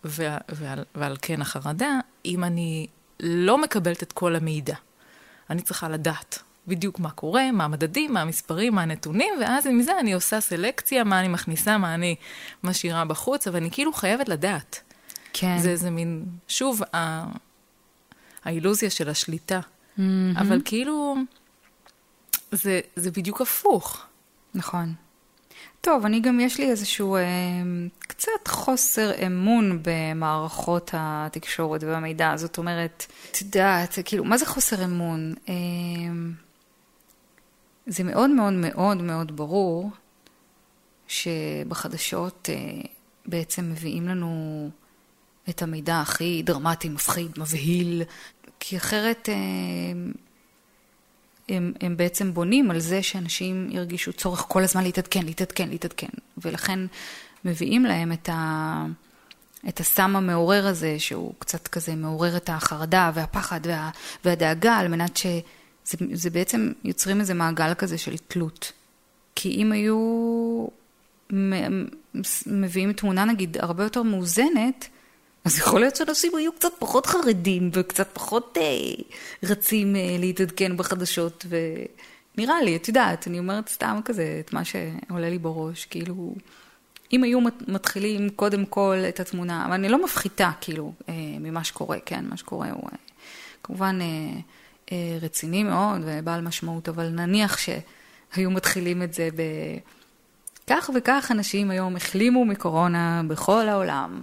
ועל, 0.04 0.40
ועל, 0.50 0.84
ועל 0.96 1.18
כן 1.22 1.42
החרדה, 1.42 2.00
אם 2.26 2.44
אני 2.44 2.88
לא 3.20 3.58
מקבלת 3.58 4.04
את 4.04 4.12
כל 4.12 4.36
המידע. 4.36 4.76
אני 5.50 5.62
צריכה 5.62 5.90
לדעת 5.90 6.40
בדיוק 6.68 7.00
מה 7.00 7.10
קורה, 7.10 7.52
מה 7.52 7.64
המדדים, 7.66 8.14
מה 8.14 8.22
המספרים, 8.22 8.76
מה 8.76 8.82
הנתונים, 8.82 9.34
ואז 9.42 9.68
עם 9.68 9.82
זה 9.82 10.00
אני 10.00 10.14
עושה 10.14 10.42
סלקציה, 10.42 11.04
מה 11.04 11.20
אני 11.20 11.28
מכניסה, 11.28 11.78
מה 11.78 11.94
אני 11.94 12.16
משאירה 12.64 13.06
בחוץ, 13.06 13.48
אבל 13.48 13.58
אני 13.58 13.72
כאילו 13.72 13.94
חייבת 13.94 14.30
לדעת. 14.30 14.82
כן. 15.34 15.58
זה 15.58 15.70
איזה 15.70 15.90
מין, 15.90 16.26
שוב, 16.48 16.82
ה... 16.96 17.26
האילוזיה 18.44 18.90
של 18.90 19.10
השליטה. 19.10 19.60
Mm-hmm. 19.60 20.02
אבל 20.40 20.62
כאילו, 20.66 21.16
זה, 22.52 22.80
זה 22.96 23.12
בדיוק 23.12 23.42
הפוך. 23.42 24.06
נכון. 24.54 24.94
טוב, 25.88 26.06
אני 26.06 26.20
גם, 26.20 26.40
יש 26.40 26.60
לי 26.60 26.70
איזשהו 26.70 27.16
אה, 27.16 27.22
קצת 28.00 28.48
חוסר 28.48 29.12
אמון 29.28 29.80
במערכות 29.82 30.92
התקשורת 30.94 31.84
והמידע. 31.84 32.38
זאת 32.38 32.58
אומרת, 32.58 33.06
את 33.32 33.42
יודעת, 33.42 34.00
כאילו, 34.06 34.24
מה 34.24 34.38
זה 34.38 34.46
חוסר 34.46 34.84
אמון? 34.86 35.34
אה, 35.50 35.54
זה 37.88 38.04
מאוד 38.04 38.30
מאוד 38.30 38.54
מאוד 38.54 39.02
מאוד 39.02 39.36
ברור 39.38 39.92
שבחדשות 41.08 42.50
אה, 42.54 42.82
בעצם 43.26 43.70
מביאים 43.72 44.08
לנו 44.08 44.70
את 45.50 45.62
המידע 45.62 46.02
הכי 46.02 46.42
דרמטי, 46.46 46.90
מפחיד, 46.90 47.32
מבהיל, 47.38 48.04
כי 48.60 48.78
אחרת... 48.78 49.30
אה, 49.30 49.36
הם, 51.50 51.74
הם 51.82 51.98
בעצם 51.98 52.34
בונים 52.34 52.72
על 52.72 52.80
זה 52.80 53.04
שאנשים 53.04 53.70
ירגישו 53.72 54.14
צורך 54.14 54.46
כל 54.48 54.64
הזמן 54.64 54.84
להתעדכן, 54.84 55.26
להתעדכן, 55.26 55.70
להתעדכן. 55.70 56.08
ולכן 56.38 56.80
מביאים 57.46 57.86
להם 57.86 58.12
את, 58.12 58.30
ה, 58.30 58.86
את 59.68 59.80
הסם 59.80 60.16
המעורר 60.16 60.68
הזה, 60.68 60.96
שהוא 61.00 61.34
קצת 61.40 61.68
כזה 61.68 61.96
מעורר 61.96 62.38
את 62.38 62.50
החרדה 62.50 63.12
והפחד 63.14 63.60
וה, 63.64 63.90
והדאגה, 64.26 64.76
על 64.76 64.88
מנת 64.88 65.18
שזה 65.18 66.30
בעצם 66.30 66.72
יוצרים 66.84 67.20
איזה 67.20 67.34
מעגל 67.34 67.74
כזה 67.74 67.98
של 67.98 68.18
תלות. 68.28 68.72
כי 69.36 69.50
אם 69.50 69.72
היו 69.72 70.68
מביאים 72.48 72.94
תמונה 72.94 73.26
נגיד 73.26 73.58
הרבה 73.60 73.84
יותר 73.84 74.04
מאוזנת, 74.04 74.88
אז 75.48 75.58
יכול 75.60 75.80
להיות 75.80 75.96
שאנשים 75.96 76.36
היו 76.36 76.52
קצת 76.52 76.72
פחות 76.80 77.06
חרדים 77.06 77.70
וקצת 77.74 78.08
פחות 78.14 78.58
אה, 78.58 78.64
רצים 79.44 79.96
אה, 79.96 80.16
להתעדכן 80.20 80.78
בחדשות, 80.78 81.46
ונראה 81.50 82.62
לי, 82.62 82.76
את 82.76 82.88
יודעת, 82.88 83.28
אני 83.28 83.40
אומרת 83.40 83.70
סתם 83.70 84.00
כזה 84.06 84.42
את 84.46 84.54
מה 84.54 84.62
שעולה 84.66 85.30
לי 85.30 85.38
בראש, 85.38 85.86
כאילו, 85.86 86.36
אם 87.14 87.24
היו 87.24 87.40
מתחילים 87.68 88.30
קודם 88.30 88.66
כל 88.66 88.96
את 89.10 89.20
התמונה, 89.20 89.66
אבל 89.66 89.74
אני 89.74 89.90
לא 89.90 90.04
מפחיתה 90.04 90.52
כאילו 90.62 90.94
אה, 91.10 91.14
ממה 91.40 91.64
שקורה, 91.64 91.98
כן, 92.06 92.26
מה 92.30 92.38
שקורה 92.38 92.72
הוא 92.72 92.90
אה, 92.92 92.98
כמובן 93.64 94.00
אה, 94.02 94.40
אה, 94.92 95.18
רציני 95.22 95.64
מאוד 95.64 96.02
ובעל 96.06 96.42
משמעות, 96.42 96.90
אבל 96.90 97.10
נניח 97.10 97.58
שהיו 97.58 98.52
מתחילים 98.52 99.04
את 99.04 99.14
זה 99.14 99.30
ב... 99.36 99.42
כך 100.70 100.90
וכך 100.96 101.28
אנשים 101.32 101.72
היום 101.72 101.96
החלימו 101.96 102.46
מקורונה 102.46 103.22
בכל 103.28 103.70
העולם. 103.70 104.22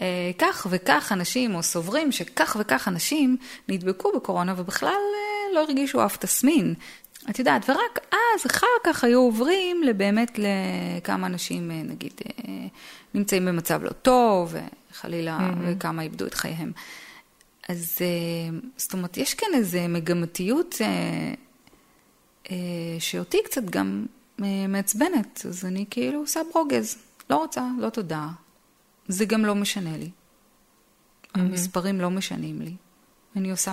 אה, 0.00 0.30
כך 0.38 0.66
וכך 0.70 1.12
אנשים, 1.12 1.54
או 1.54 1.62
סוברים 1.62 2.12
שכך 2.12 2.56
וכך 2.60 2.88
אנשים 2.88 3.36
נדבקו 3.68 4.12
בקורונה 4.16 4.54
ובכלל 4.56 4.88
אה, 4.88 5.54
לא 5.54 5.60
הרגישו 5.60 6.04
אף 6.04 6.16
תסמין. 6.16 6.74
את 7.30 7.38
יודעת, 7.38 7.70
ורק 7.70 7.98
אז 8.12 8.46
אחר 8.46 8.66
כך 8.84 9.04
היו 9.04 9.20
עוברים 9.20 9.82
לבאמת 9.82 10.38
לכמה 10.38 11.26
אנשים, 11.26 11.70
אה, 11.70 11.82
נגיד, 11.82 12.12
נמצאים 13.14 13.44
במצב 13.44 13.84
לא 13.84 13.90
טוב, 13.90 14.54
וחלילה, 14.90 15.38
mm-hmm. 15.38 15.58
וכמה 15.62 16.02
איבדו 16.02 16.26
את 16.26 16.34
חייהם. 16.34 16.72
אז 17.68 17.98
זאת 18.76 18.92
אומרת, 18.92 19.16
יש 19.16 19.34
כאן 19.34 19.48
איזו 19.54 19.78
מגמתיות 19.88 20.74
שאותי 22.98 23.38
קצת 23.44 23.64
גם 23.64 24.06
מעצבנת, 24.68 25.46
אז 25.48 25.64
אני 25.64 25.84
כאילו 25.90 26.18
עושה 26.20 26.40
ברוגז. 26.52 26.96
לא 27.30 27.36
רוצה, 27.36 27.66
לא 27.78 27.88
תודה, 27.88 28.28
זה 29.08 29.24
גם 29.24 29.44
לא 29.44 29.54
משנה 29.54 29.96
לי. 29.96 30.10
המספרים 31.34 32.00
לא 32.00 32.10
משנים 32.10 32.62
לי. 32.62 32.74
אני 33.36 33.50
עושה, 33.50 33.72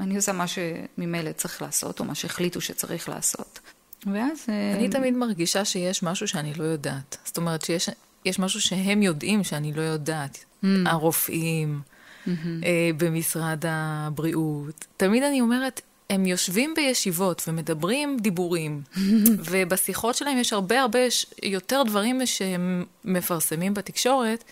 אני 0.00 0.16
עושה 0.16 0.32
מה 0.32 0.44
שממילא 0.46 1.32
צריך 1.32 1.62
לעשות, 1.62 2.00
או 2.00 2.04
מה 2.04 2.14
שהחליטו 2.14 2.60
שצריך 2.60 3.08
לעשות. 3.08 3.60
ואז... 4.06 4.46
אה, 4.48 4.74
אני 4.74 4.88
תמיד 4.88 5.14
מרגישה 5.14 5.64
שיש 5.64 6.02
משהו 6.02 6.28
שאני 6.28 6.54
לא 6.54 6.64
יודעת. 6.64 7.16
זאת 7.24 7.36
אומרת 7.36 7.64
שיש 7.64 8.38
משהו 8.38 8.60
שהם 8.60 9.02
יודעים 9.02 9.44
שאני 9.44 9.72
לא 9.72 9.82
יודעת. 9.82 10.44
Mm. 10.62 10.66
הרופאים, 10.86 11.80
mm-hmm. 11.80 12.30
אה, 12.64 12.90
במשרד 12.96 13.64
הבריאות. 13.68 14.84
תמיד 14.96 15.22
אני 15.22 15.40
אומרת, 15.40 15.80
הם 16.10 16.26
יושבים 16.26 16.74
בישיבות 16.76 17.44
ומדברים 17.48 18.16
דיבורים, 18.20 18.82
ובשיחות 19.50 20.14
שלהם 20.14 20.38
יש 20.38 20.52
הרבה 20.52 20.80
הרבה 20.80 20.98
יותר 21.42 21.82
דברים 21.86 22.26
שהם 22.26 22.84
מפרסמים 23.04 23.74
בתקשורת, 23.74 24.44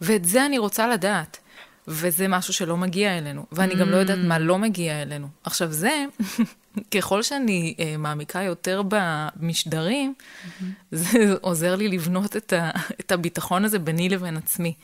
ואת 0.00 0.24
זה 0.24 0.46
אני 0.46 0.58
רוצה 0.58 0.88
לדעת. 0.88 1.38
וזה 1.90 2.28
משהו 2.28 2.52
שלא 2.52 2.76
מגיע 2.76 3.18
אלינו, 3.18 3.46
ואני 3.52 3.74
גם 3.74 3.88
לא 3.88 3.96
יודעת 3.96 4.18
מה 4.18 4.38
לא 4.38 4.58
מגיע 4.58 5.02
אלינו. 5.02 5.28
עכשיו 5.44 5.72
זה, 5.72 6.04
ככל 6.94 7.22
שאני 7.22 7.74
uh, 7.76 7.82
מעמיקה 7.98 8.42
יותר 8.42 8.82
במשדרים, 8.88 10.14
זה 10.92 11.34
עוזר 11.40 11.76
לי 11.76 11.88
לבנות 11.88 12.36
את, 12.36 12.52
ה, 12.52 12.70
את 13.00 13.12
הביטחון 13.12 13.64
הזה 13.64 13.78
ביני 13.78 14.08
לבין 14.08 14.36
עצמי. 14.36 14.74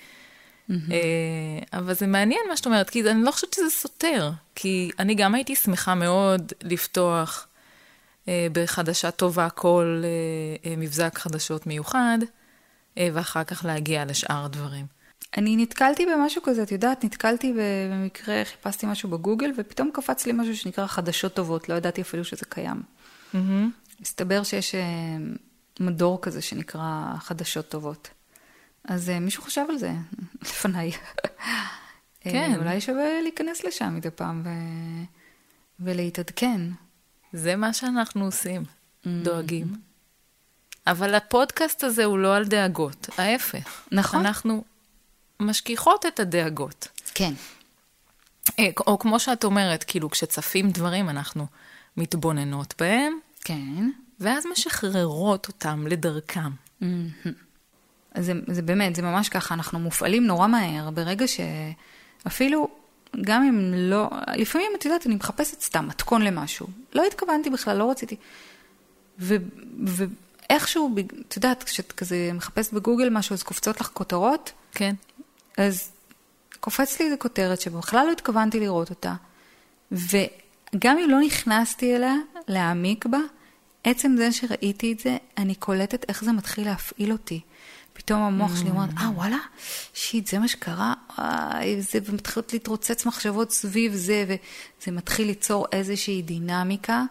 Mm-hmm. 0.70 0.92
אבל 1.72 1.94
זה 1.94 2.06
מעניין 2.06 2.40
מה 2.48 2.56
שאת 2.56 2.66
אומרת, 2.66 2.90
כי 2.90 3.10
אני 3.10 3.22
לא 3.22 3.30
חושבת 3.30 3.52
שזה 3.54 3.70
סותר, 3.70 4.30
כי 4.54 4.90
אני 4.98 5.14
גם 5.14 5.34
הייתי 5.34 5.56
שמחה 5.56 5.94
מאוד 5.94 6.52
לפתוח 6.62 7.46
אה, 8.28 8.46
בחדשה 8.52 9.10
טובה 9.10 9.50
כל 9.50 10.02
אה, 10.64 10.76
מבזק 10.76 11.18
חדשות 11.18 11.66
מיוחד, 11.66 12.18
ואחר 12.96 13.44
כך 13.44 13.64
להגיע 13.64 14.04
לשאר 14.04 14.44
הדברים. 14.44 14.86
אני 15.36 15.56
נתקלתי 15.56 16.06
במשהו 16.06 16.42
כזה, 16.42 16.62
את 16.62 16.72
יודעת, 16.72 17.04
נתקלתי 17.04 17.54
במקרה, 17.56 18.42
חיפשתי 18.44 18.86
משהו 18.86 19.08
בגוגל, 19.08 19.52
ופתאום 19.58 19.90
קפץ 19.94 20.26
לי 20.26 20.32
משהו 20.32 20.56
שנקרא 20.56 20.86
חדשות 20.86 21.34
טובות, 21.34 21.68
לא 21.68 21.74
ידעתי 21.74 22.00
אפילו 22.00 22.24
שזה 22.24 22.44
קיים. 22.48 22.82
Mm-hmm. 23.34 23.98
מסתבר 24.00 24.42
שיש 24.42 24.74
מדור 25.80 26.18
כזה 26.22 26.42
שנקרא 26.42 27.14
חדשות 27.18 27.68
טובות. 27.68 28.08
אז 28.84 29.08
uh, 29.08 29.20
מישהו 29.20 29.42
חשב 29.42 29.64
על 29.68 29.78
זה 29.78 29.92
לפניי. 30.42 30.92
כן. 32.20 32.52
Uh, 32.54 32.58
אולי 32.58 32.80
שווה 32.80 33.20
להיכנס 33.22 33.64
לשם 33.64 33.94
מדי 33.96 34.10
פעם 34.10 34.42
ו... 34.44 34.48
ולהתעדכן. 35.80 36.60
זה 37.32 37.56
מה 37.56 37.72
שאנחנו 37.72 38.24
עושים, 38.24 38.62
mm-hmm. 38.62 39.08
דואגים. 39.22 39.74
אבל 40.86 41.14
הפודקאסט 41.14 41.84
הזה 41.84 42.04
הוא 42.04 42.18
לא 42.18 42.36
על 42.36 42.44
דאגות, 42.44 43.08
ההפך. 43.18 43.82
נכון. 43.92 44.20
אנחנו 44.20 44.64
משכיחות 45.40 46.06
את 46.06 46.20
הדאגות. 46.20 46.88
כן. 47.14 47.32
אה, 48.58 48.68
או 48.86 48.98
כמו 48.98 49.20
שאת 49.20 49.44
אומרת, 49.44 49.84
כאילו, 49.84 50.10
כשצפים 50.10 50.70
דברים, 50.70 51.08
אנחנו 51.08 51.46
מתבוננות 51.96 52.74
בהם. 52.78 53.18
כן. 53.40 53.90
ואז 54.20 54.46
משחררות 54.52 55.48
אותם 55.48 55.86
לדרכם. 55.86 56.50
Mm-hmm. 56.82 57.28
זה, 58.18 58.32
זה 58.46 58.62
באמת, 58.62 58.96
זה 58.96 59.02
ממש 59.02 59.28
ככה, 59.28 59.54
אנחנו 59.54 59.78
מופעלים 59.78 60.26
נורא 60.26 60.46
מהר, 60.46 60.90
ברגע 60.90 61.24
שאפילו, 61.26 62.68
גם 63.20 63.42
אם 63.42 63.74
לא, 63.74 64.10
לפעמים, 64.36 64.72
את 64.78 64.84
יודעת, 64.84 65.06
אני 65.06 65.14
מחפשת 65.14 65.60
סתם 65.60 65.88
מתכון 65.88 66.22
למשהו. 66.22 66.66
לא 66.92 67.04
התכוונתי 67.04 67.50
בכלל, 67.50 67.76
לא 67.76 67.90
רציתי. 67.90 68.16
ו, 69.18 69.36
ואיכשהו, 69.86 70.94
את 71.28 71.36
יודעת, 71.36 71.62
כשאת 71.62 71.92
כזה 71.92 72.30
מחפשת 72.34 72.72
בגוגל 72.72 73.08
משהו, 73.10 73.34
אז 73.34 73.42
קופצות 73.42 73.80
לך 73.80 73.90
כותרות. 73.92 74.52
כן. 74.72 74.94
אז 75.58 75.90
קופץ 76.60 77.00
לי 77.00 77.06
איזה 77.06 77.16
כותרת 77.16 77.60
שבכלל 77.60 78.06
לא 78.06 78.12
התכוונתי 78.12 78.60
לראות 78.60 78.90
אותה, 78.90 79.14
וגם 79.92 80.98
אם 80.98 81.10
לא 81.10 81.20
נכנסתי 81.20 81.96
אליה, 81.96 82.14
להעמיק 82.48 83.06
בה, 83.06 83.18
עצם 83.84 84.14
זה 84.16 84.32
שראיתי 84.32 84.92
את 84.92 84.98
זה, 84.98 85.16
אני 85.38 85.54
קולטת 85.54 86.04
איך 86.08 86.24
זה 86.24 86.32
מתחיל 86.32 86.64
להפעיל 86.64 87.12
אותי. 87.12 87.40
פתאום 87.94 88.22
המוח 88.22 88.56
שלי 88.60 88.70
אומר, 88.70 88.84
אה, 88.98 89.10
וואלה, 89.14 89.38
שיט, 89.94 90.26
זה 90.26 90.38
מה 90.38 90.48
שקרה, 90.48 90.94
וואי, 91.18 91.82
זה, 91.82 91.98
ומתחילות 92.04 92.52
להתרוצץ 92.52 93.06
מחשבות 93.06 93.50
סביב 93.50 93.94
זה, 93.94 94.24
וזה 94.28 94.92
מתחיל 94.92 95.26
ליצור 95.26 95.66
איזושהי 95.72 96.22
דינמיקה, 96.22 97.04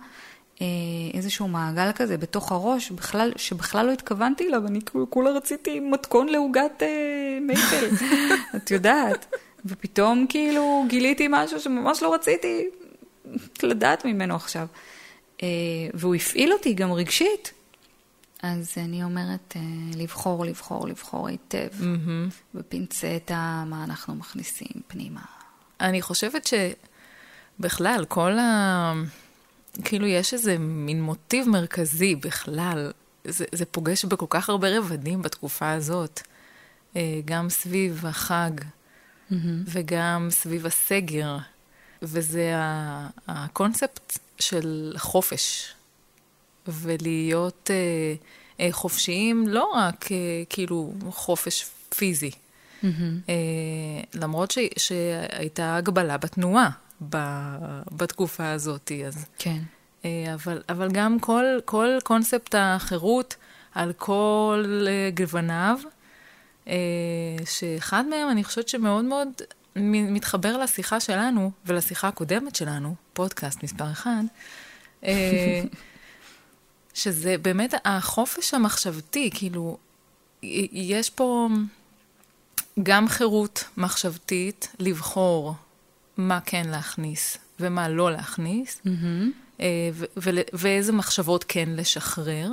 אה, 0.61 0.67
איזשהו 1.13 1.47
מעגל 1.47 1.91
כזה 1.91 2.17
בתוך 2.17 2.51
הראש, 2.51 2.91
בכלל, 2.91 3.31
שבכלל 3.35 3.85
לא 3.85 3.91
התכוונתי 3.91 4.47
אליו, 4.47 4.67
אני 4.67 4.79
כולה 5.09 5.29
רציתי 5.29 5.79
מתכון 5.79 6.29
לעוגת 6.29 6.83
אה, 6.83 7.37
מייפל, 7.41 7.89
את 8.55 8.71
יודעת. 8.71 9.35
ופתאום 9.65 10.25
כאילו 10.29 10.85
גיליתי 10.87 11.27
משהו 11.29 11.59
שממש 11.59 12.03
לא 12.03 12.13
רציתי 12.13 12.69
לדעת 13.63 14.05
ממנו 14.05 14.35
עכשיו. 14.35 14.67
אה, 15.43 15.47
והוא 15.93 16.15
הפעיל 16.15 16.53
אותי 16.53 16.73
גם 16.73 16.91
רגשית. 16.91 17.53
אז 18.43 18.73
אני 18.77 19.03
אומרת, 19.03 19.53
אה, 19.55 19.61
לבחור, 19.97 20.45
לבחור, 20.45 20.87
לבחור 20.87 21.27
היטב, 21.27 21.67
mm-hmm. 21.79 22.33
בפינצטה, 22.53 23.63
מה 23.67 23.83
אנחנו 23.83 24.15
מכניסים 24.15 24.81
פנימה. 24.87 25.21
אני 25.81 26.01
חושבת 26.01 26.49
שבכלל, 27.59 28.05
כל 28.07 28.39
ה... 28.39 28.93
כאילו, 29.83 30.07
יש 30.07 30.33
איזה 30.33 30.57
מין 30.57 31.01
מוטיב 31.01 31.49
מרכזי 31.49 32.15
בכלל. 32.15 32.91
זה, 33.27 33.45
זה 33.51 33.65
פוגש 33.65 34.05
בכל 34.05 34.25
כך 34.29 34.49
הרבה 34.49 34.77
רבדים 34.77 35.21
בתקופה 35.21 35.71
הזאת. 35.71 36.21
אה, 36.95 37.19
גם 37.25 37.49
סביב 37.49 38.05
החג 38.05 38.51
mm-hmm. 38.59 39.35
וגם 39.65 40.27
סביב 40.31 40.65
הסגר. 40.65 41.37
וזה 42.01 42.53
הקונספט 43.27 44.19
של 44.39 44.93
חופש. 44.97 45.73
ולהיות 46.67 47.69
uh, 47.69 48.23
אה, 48.59 48.67
חופשיים, 48.71 49.47
לא 49.47 49.71
רק 49.75 50.11
אה, 50.11 50.17
כאילו 50.49 50.93
חופש 51.09 51.65
פיזי. 51.95 52.31
Mm-hmm. 52.31 52.85
אה, 53.29 53.33
למרות 54.13 54.51
ש, 54.51 54.57
שהייתה 54.77 55.75
הגבלה 55.75 56.17
בתנועה 56.17 56.69
ב, 57.09 57.17
בתקופה 57.91 58.51
הזאת, 58.51 58.91
אז... 59.07 59.25
כן. 59.39 59.59
אה, 60.05 60.33
אבל, 60.33 60.61
אבל 60.69 60.91
גם 60.91 61.19
כל, 61.19 61.45
כל 61.65 61.89
קונספט 62.03 62.55
החירות 62.57 63.35
על 63.75 63.93
כל 63.93 64.85
אה, 64.87 65.09
גווניו, 65.15 65.79
אה, 66.67 66.73
שאחד 67.45 68.05
מהם, 68.09 68.29
אני 68.31 68.43
חושבת 68.43 68.67
שמאוד 68.67 69.05
מאוד 69.05 69.27
מתחבר 69.75 70.57
לשיחה 70.57 70.99
שלנו 70.99 71.51
ולשיחה 71.65 72.07
הקודמת 72.07 72.55
שלנו, 72.55 72.95
פודקאסט 73.13 73.63
מספר 73.63 73.91
אחד, 73.91 74.23
שזה 76.93 77.35
באמת 77.41 77.73
החופש 77.85 78.53
המחשבתי, 78.53 79.29
כאילו, 79.33 79.77
יש 80.71 81.09
פה 81.09 81.49
גם 82.83 83.07
חירות 83.07 83.63
מחשבתית 83.77 84.67
לבחור 84.79 85.55
מה 86.17 86.39
כן 86.45 86.63
להכניס 86.69 87.37
ומה 87.59 87.89
לא 87.89 88.11
להכניס, 88.11 88.81
mm-hmm. 88.85 89.61
ואיזה 90.53 90.91
מחשבות 90.91 91.45
כן 91.47 91.69
לשחרר. 91.69 92.51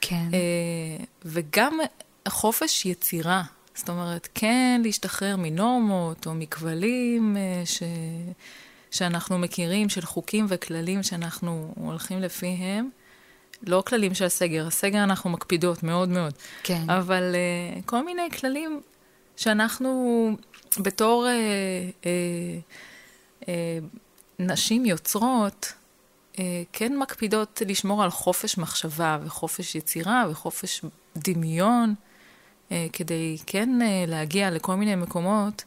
כן. 0.00 0.28
אה, 0.32 1.04
וגם 1.24 1.78
חופש 2.28 2.86
יצירה. 2.86 3.42
זאת 3.74 3.88
אומרת, 3.88 4.28
כן 4.34 4.80
להשתחרר 4.84 5.36
מנורמות 5.36 6.26
או 6.26 6.34
מכבלים 6.34 7.36
אה, 7.36 7.62
ש... 7.66 7.82
שאנחנו 8.90 9.38
מכירים, 9.38 9.88
של 9.88 10.00
חוקים 10.00 10.46
וכללים 10.48 11.02
שאנחנו 11.02 11.74
הולכים 11.76 12.20
לפיהם. 12.20 12.90
לא 13.66 13.82
כללים 13.86 14.14
של 14.14 14.24
הסגר, 14.24 14.66
הסגר 14.66 15.04
אנחנו 15.04 15.30
מקפידות 15.30 15.82
מאוד 15.82 16.08
מאוד. 16.08 16.32
כן. 16.62 16.90
אבל 16.90 17.34
uh, 17.34 17.82
כל 17.86 18.04
מיני 18.04 18.30
כללים 18.40 18.80
שאנחנו 19.36 20.30
בתור 20.78 21.26
uh, 21.26 22.02
uh, 22.02 23.42
uh, 23.42 23.46
נשים 24.38 24.86
יוצרות, 24.86 25.72
אה, 26.38 26.62
כן 26.72 26.98
מקפידות 26.98 27.62
לשמור 27.66 28.02
על 28.02 28.10
חופש 28.10 28.58
מחשבה 28.58 29.18
וחופש 29.24 29.74
יצירה 29.74 30.24
וחופש 30.30 30.84
דמיון, 31.16 31.94
אה, 32.72 32.86
כדי 32.92 33.36
כן 33.46 33.82
אה, 33.82 34.04
להגיע 34.06 34.50
לכל 34.50 34.74
מיני 34.74 34.94
מקומות 34.94 35.64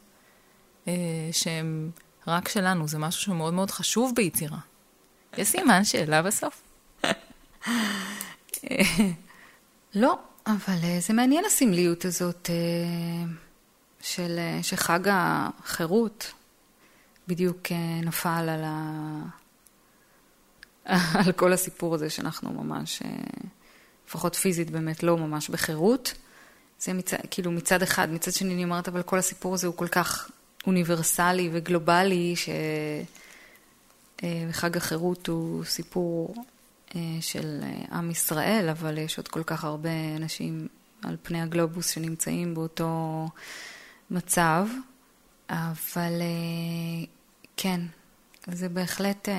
שהם 1.31 1.91
רק 2.27 2.49
שלנו, 2.49 2.88
זה 2.88 2.97
משהו 2.99 3.21
שהוא 3.21 3.36
מאוד 3.36 3.53
מאוד 3.53 3.71
חשוב 3.71 4.12
ביצירה. 4.15 4.57
יש 5.38 5.47
סימן 5.47 5.83
שאלה 5.83 6.21
בסוף? 6.21 6.62
לא, 9.95 10.19
אבל 10.47 10.77
זה 10.99 11.13
מעניין 11.13 11.45
הסמליות 11.45 12.06
הזאת 12.06 12.49
של, 14.01 14.39
שחג 14.62 14.99
החירות 15.06 16.34
בדיוק 17.27 17.71
נפל 18.03 18.49
על 18.49 18.63
ה... 18.63 19.38
על 21.25 21.32
כל 21.32 21.53
הסיפור 21.53 21.95
הזה 21.95 22.10
שאנחנו 22.10 22.63
ממש, 22.63 23.01
אה, 23.01 23.10
לפחות 24.08 24.36
פיזית 24.36 24.69
באמת, 24.69 25.03
לא 25.03 25.17
ממש 25.17 25.49
בחירות. 25.49 26.13
זה 26.80 26.93
מצד, 26.93 27.17
כאילו 27.32 27.51
מצד 27.51 27.82
אחד, 27.82 28.10
מצד 28.12 28.34
שני 28.34 28.53
אני 28.53 28.63
אומרת, 28.63 28.88
אבל 28.88 29.01
כל 29.01 29.17
הסיפור 29.17 29.53
הזה 29.53 29.67
הוא 29.67 29.75
כל 29.75 29.88
כך 29.88 30.32
אוניברסלי 30.67 31.49
וגלובלי, 31.53 32.36
שחג 32.36 32.53
אה, 34.23 34.77
החירות 34.77 35.27
הוא 35.27 35.63
סיפור 35.63 36.36
אה, 36.38 36.43
של 37.21 37.62
עם 37.91 38.12
ישראל, 38.12 38.69
אבל 38.71 38.97
יש 38.97 39.17
עוד 39.17 39.28
כל 39.28 39.43
כך 39.43 39.63
הרבה 39.63 39.89
אנשים 40.17 40.67
על 41.04 41.17
פני 41.21 41.41
הגלובוס 41.41 41.89
שנמצאים 41.89 42.54
באותו 42.54 43.26
מצב. 44.12 44.67
אבל 45.50 46.21
כן, 47.58 47.82
זה 48.47 48.69
בהחלט 48.69 49.30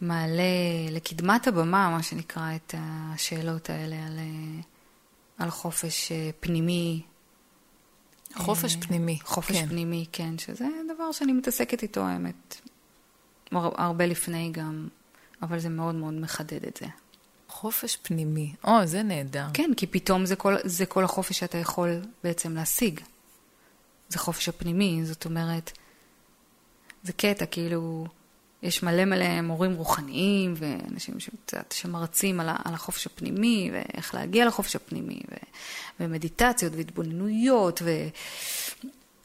מעלה 0.00 0.42
לקדמת 0.90 1.46
הבמה, 1.46 1.90
מה 1.90 2.02
שנקרא, 2.02 2.54
את 2.56 2.74
השאלות 2.78 3.70
האלה 3.70 3.96
על, 4.06 4.18
על 5.38 5.50
חופש 5.50 6.12
אה, 6.12 6.30
פנימי. 6.40 7.02
חופש 8.34 8.76
פנימי. 8.76 9.18
חופש 9.24 9.56
כן. 9.56 9.66
פנימי, 9.68 10.06
כן, 10.12 10.38
שזה 10.38 10.66
דבר 10.94 11.12
שאני 11.12 11.32
מתעסקת 11.32 11.82
איתו, 11.82 12.00
האמת, 12.00 12.60
הרבה 13.52 14.06
לפני 14.06 14.50
גם, 14.52 14.88
אבל 15.42 15.58
זה 15.58 15.68
מאוד 15.68 15.94
מאוד 15.94 16.14
מחדד 16.14 16.64
את 16.66 16.76
זה. 16.80 16.86
חופש 17.48 17.96
פנימי, 18.02 18.54
או, 18.64 18.86
זה 18.86 19.02
נהדר. 19.02 19.46
כן, 19.54 19.70
כי 19.76 19.86
פתאום 19.86 20.26
זה 20.26 20.36
כל, 20.36 20.54
זה 20.64 20.86
כל 20.86 21.04
החופש 21.04 21.38
שאתה 21.38 21.58
יכול 21.58 22.00
בעצם 22.24 22.54
להשיג. 22.54 23.00
זה 24.08 24.18
חופש 24.18 24.48
הפנימי, 24.48 25.00
זאת 25.04 25.24
אומרת, 25.24 25.72
זה 27.02 27.12
קטע, 27.12 27.46
כאילו... 27.46 28.06
יש 28.62 28.82
מלא 28.82 29.04
מלא 29.04 29.40
מורים 29.40 29.74
רוחניים 29.74 30.54
ואנשים 30.56 31.20
שקצת 31.20 31.72
שמרצים 31.72 32.40
על, 32.40 32.48
על 32.48 32.74
החופש 32.74 33.06
הפנימי 33.06 33.70
ואיך 33.72 34.14
להגיע 34.14 34.46
לחופש 34.46 34.76
הפנימי 34.76 35.20
ו, 35.30 35.34
ומדיטציות 36.00 36.72
והתבוננויות, 36.76 37.82
ו, 37.84 37.90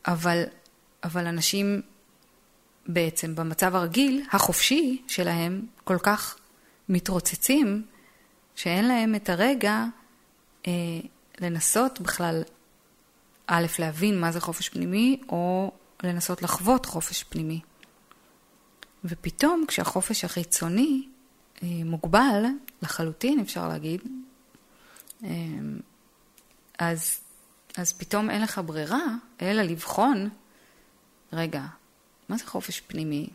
אבל, 0.08 0.44
אבל 1.04 1.28
אנשים 1.28 1.82
בעצם 2.88 3.36
במצב 3.36 3.76
הרגיל, 3.76 4.24
החופשי 4.32 5.02
שלהם, 5.08 5.66
כל 5.84 5.98
כך 6.04 6.38
מתרוצצים, 6.90 7.86
שאין 8.56 8.88
להם 8.88 9.16
את 9.16 9.30
הרגע 9.30 9.86
אה, 10.68 10.72
לנסות 11.40 12.02
בכלל, 12.02 12.44
א', 13.48 13.66
להבין 13.80 14.20
מה 14.20 14.32
זה 14.32 14.42
חופש 14.42 14.70
פנימי, 14.70 15.22
או 15.30 15.72
לנסות 16.04 16.42
לחוות 16.42 16.86
חופש 16.86 17.24
פנימי. 17.24 17.62
ופתאום 19.04 19.66
כשהחופש 19.68 20.24
החיצוני 20.24 21.08
אה, 21.64 21.68
מוגבל 21.86 22.46
לחלוטין, 22.82 23.40
אפשר 23.40 23.68
להגיד, 23.68 24.02
אה, 25.24 25.30
אז, 26.80 27.20
אז 27.78 27.94
פתאום 27.94 28.30
אין 28.30 28.42
לך 28.42 28.62
ברירה 28.66 29.06
אלא 29.42 29.62
לבחון, 29.62 30.30
רגע, 31.34 31.66
מה 32.30 32.38
זה 32.38 32.46
חופש 32.46 32.82
פנימי? 32.82 33.30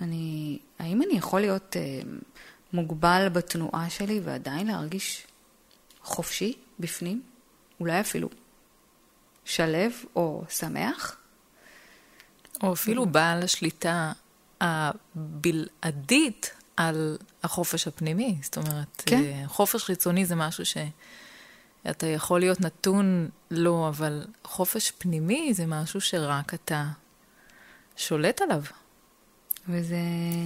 אני, 0.00 0.58
האם 0.78 1.02
אני 1.02 1.14
יכול 1.14 1.40
להיות 1.40 1.76
אה, 1.76 2.00
מוגבל 2.72 3.28
בתנועה 3.32 3.90
שלי 3.90 4.20
ועדיין 4.24 4.66
להרגיש 4.66 5.26
חופשי 6.02 6.52
בפנים? 6.78 7.22
אולי 7.80 8.00
אפילו 8.00 8.28
שלב 9.44 9.92
או 10.16 10.44
שמח? 10.48 11.16
או 12.62 12.72
אפילו 12.72 13.06
בעל 13.06 13.42
השליטה 13.42 14.12
הבלעדית 14.60 16.50
על 16.76 17.18
החופש 17.42 17.88
הפנימי. 17.88 18.38
זאת 18.42 18.56
אומרת, 18.56 19.02
כן. 19.06 19.22
אה, 19.24 19.42
חופש 19.46 19.84
חיצוני 19.84 20.26
זה 20.26 20.34
משהו 20.34 20.64
שאתה 20.66 22.06
יכול 22.06 22.40
להיות 22.40 22.60
נתון 22.60 23.28
לו, 23.50 23.88
אבל 23.88 24.26
חופש 24.44 24.90
פנימי 24.90 25.54
זה 25.54 25.66
משהו 25.66 26.00
שרק 26.00 26.54
אתה 26.54 26.84
שולט 27.96 28.42
עליו. 28.42 28.62
וזה... 29.68 29.96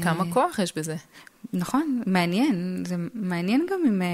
כמה 0.02 0.32
כוח 0.32 0.58
יש 0.58 0.76
בזה. 0.76 0.96
נכון, 1.52 2.02
מעניין. 2.06 2.84
זה 2.86 2.96
מעניין 3.14 3.66
גם 3.70 3.80
אם, 3.86 4.02
אה, 4.02 4.06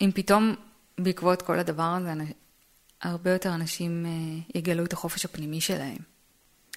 אם 0.00 0.10
פתאום 0.14 0.54
בעקבות 0.98 1.42
כל 1.42 1.58
הדבר 1.58 1.82
הזה, 1.82 2.12
הרבה 3.02 3.32
יותר 3.32 3.54
אנשים 3.54 4.06
אה, 4.06 4.10
יגלו 4.54 4.84
את 4.84 4.92
החופש 4.92 5.24
הפנימי 5.24 5.60
שלהם. 5.60 5.98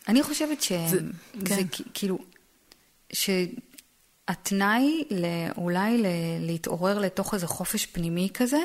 אני 0.07 0.23
חושבת 0.23 0.61
שזה 0.61 0.99
כן. 1.45 1.83
כאילו, 1.93 2.19
שהתנאי 3.13 5.03
אולי 5.57 6.03
להתעורר 6.39 6.99
לתוך 6.99 7.33
איזה 7.33 7.47
חופש 7.47 7.85
פנימי 7.85 8.29
כזה, 8.33 8.59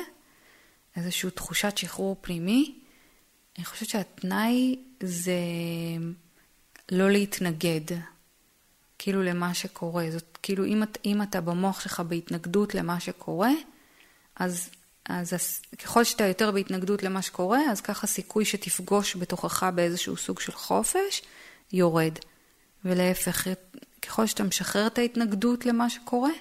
איזושהי 0.95 1.31
תחושת 1.31 1.77
שחרור 1.77 2.15
פנימי, 2.21 2.75
אני 3.57 3.65
חושבת 3.65 3.89
שהתנאי 3.89 4.79
זה 5.03 5.33
לא 6.91 7.11
להתנגד, 7.11 7.97
כאילו 8.97 9.23
למה 9.23 9.53
שקורה. 9.53 10.11
זאת 10.11 10.37
כאילו, 10.41 10.65
אם, 10.65 10.83
אם 11.05 11.21
אתה 11.21 11.41
במוח 11.41 11.79
שלך 11.79 11.99
בהתנגדות 11.99 12.75
למה 12.75 12.99
שקורה, 12.99 13.51
אז 14.35 14.69
אז 15.05 15.61
ככל 15.83 16.03
שאתה 16.03 16.27
יותר 16.27 16.51
בהתנגדות 16.51 17.03
למה 17.03 17.21
שקורה, 17.21 17.59
אז 17.71 17.81
ככה 17.81 18.07
סיכוי 18.07 18.45
שתפגוש 18.45 19.15
בתוכך 19.15 19.63
באיזשהו 19.75 20.17
סוג 20.17 20.39
של 20.39 20.51
חופש, 20.51 21.21
יורד. 21.71 22.13
ולהפך, 22.85 23.47
ככל 24.01 24.27
שאתה 24.27 24.43
משחרר 24.43 24.87
את 24.87 24.97
ההתנגדות 24.97 25.65
למה 25.65 25.89
שקורה, 25.89 26.31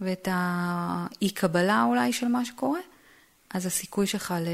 ואת 0.00 0.28
האי-קבלה 0.30 1.84
אולי 1.88 2.12
של 2.12 2.28
מה 2.28 2.44
שקורה, 2.44 2.80
אז 3.50 3.66
הסיכוי 3.66 4.06
שלך 4.06 4.34
ל... 4.40 4.48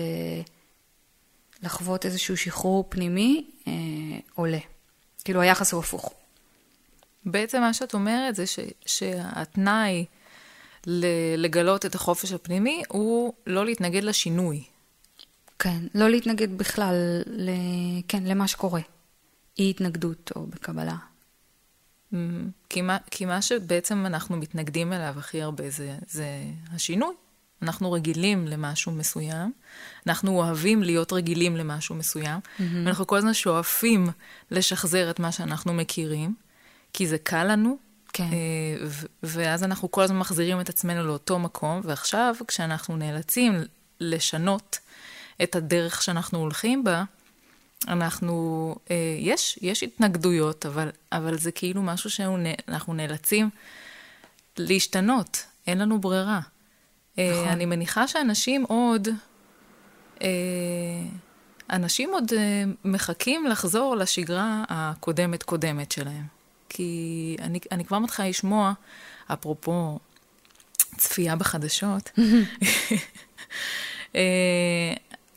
לחוות 1.62 2.06
איזשהו 2.06 2.36
שחרור 2.36 2.86
פנימי 2.88 3.50
אה, 3.66 3.72
עולה. 4.34 4.58
כאילו 5.22 5.40
היחס 5.40 5.72
הוא 5.72 5.80
הפוך. 5.80 6.14
בעצם 7.26 7.60
מה 7.60 7.74
שאת 7.74 7.94
אומרת 7.94 8.36
זה 8.36 8.46
ש, 8.46 8.58
שהתנאי 8.86 10.04
לגלות 11.36 11.86
את 11.86 11.94
החופש 11.94 12.32
הפנימי 12.32 12.82
הוא 12.88 13.32
לא 13.46 13.64
להתנגד 13.64 14.04
לשינוי. 14.04 14.64
כן, 15.58 15.80
לא 15.94 16.08
להתנגד 16.10 16.58
בכלל, 16.58 17.22
ל... 17.26 17.50
כן, 18.08 18.24
למה 18.24 18.48
שקורה. 18.48 18.80
אי 19.58 19.70
התנגדות 19.70 20.32
או 20.36 20.46
בקבלה. 20.46 20.96
Mm, 22.12 22.16
כי 22.68 22.82
מה, 22.82 22.98
כי 23.10 23.24
מה 23.24 23.42
שבעצם 23.42 24.06
אנחנו 24.06 24.36
מתנגדים 24.36 24.92
אליו 24.92 25.14
הכי 25.18 25.42
הרבה 25.42 25.70
זה, 25.70 25.96
זה 26.08 26.26
השינוי. 26.72 27.14
אנחנו 27.62 27.92
רגילים 27.92 28.48
למשהו 28.48 28.92
מסוים, 28.92 29.52
אנחנו 30.06 30.38
אוהבים 30.38 30.82
להיות 30.82 31.12
רגילים 31.12 31.56
למשהו 31.56 31.94
מסוים, 31.94 32.40
mm-hmm. 32.40 32.62
ואנחנו 32.84 33.06
כל 33.06 33.16
הזמן 33.16 33.34
שואפים 33.34 34.08
לשחזר 34.50 35.10
את 35.10 35.20
מה 35.20 35.32
שאנחנו 35.32 35.74
מכירים, 35.74 36.34
כי 36.92 37.06
זה 37.06 37.18
קל 37.18 37.44
לנו, 37.44 37.78
כן. 38.12 38.24
אה, 38.24 38.86
ואז 39.22 39.64
אנחנו 39.64 39.90
כל 39.90 40.02
הזמן 40.02 40.18
מחזירים 40.18 40.60
את 40.60 40.68
עצמנו 40.68 41.06
לאותו 41.06 41.38
מקום, 41.38 41.80
ועכשיו, 41.84 42.34
כשאנחנו 42.48 42.96
נאלצים 42.96 43.62
לשנות 44.00 44.78
את 45.42 45.56
הדרך 45.56 46.02
שאנחנו 46.02 46.38
הולכים 46.38 46.84
בה, 46.84 47.04
אנחנו, 47.88 48.74
אה, 48.90 48.96
יש, 49.18 49.58
יש 49.62 49.82
התנגדויות, 49.82 50.66
אבל, 50.66 50.88
אבל 51.12 51.38
זה 51.38 51.52
כאילו 51.52 51.82
משהו 51.82 52.10
שאנחנו 52.10 52.94
נאלצים 52.94 53.50
להשתנות, 54.58 55.44
אין 55.66 55.78
לנו 55.78 56.00
ברירה. 56.00 56.40
אה, 57.20 57.32
נכון. 57.32 57.48
אני 57.48 57.66
מניחה 57.66 58.08
שאנשים 58.08 58.64
עוד, 58.68 59.08
אה, 60.22 60.28
אנשים 61.70 62.10
עוד 62.12 62.32
אה, 62.36 62.64
מחכים 62.84 63.46
לחזור 63.46 63.96
לשגרה 63.96 64.64
הקודמת-קודמת 64.68 65.92
שלהם. 65.92 66.24
כי 66.68 67.36
אני, 67.40 67.58
אני 67.72 67.84
כבר 67.84 67.98
מתחילה 67.98 68.28
לשמוע, 68.28 68.72
אפרופו 69.32 69.98
צפייה 70.96 71.36
בחדשות, 71.36 72.10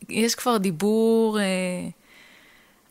יש 0.08 0.34
כבר 0.34 0.56
דיבור 0.56 1.40
אה, 1.40 1.44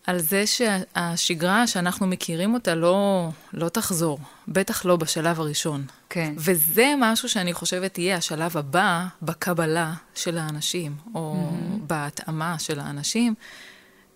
על 0.08 0.20
זה 0.20 0.44
שהשגרה 0.48 1.68
שאנחנו 1.68 2.08
מכירים 2.08 2.54
אותה 2.54 2.76
לא, 2.76 3.30
לא 3.54 3.70
תחזור, 3.70 4.20
בטח 4.48 4.86
לא 4.86 4.96
בשלב 4.96 5.40
הראשון. 5.40 5.86
כן. 6.10 6.34
וזה 6.38 6.94
משהו 7.00 7.30
שאני 7.30 7.54
חושבת 7.54 7.98
יהיה 7.98 8.18
השלב 8.18 8.58
הבא 8.58 9.06
בקבלה 9.22 9.94
של 10.16 10.38
האנשים, 10.38 10.96
או 11.16 11.36
mm-hmm. 11.36 11.88
בהתאמה 11.88 12.60
של 12.60 12.80
האנשים, 12.80 13.34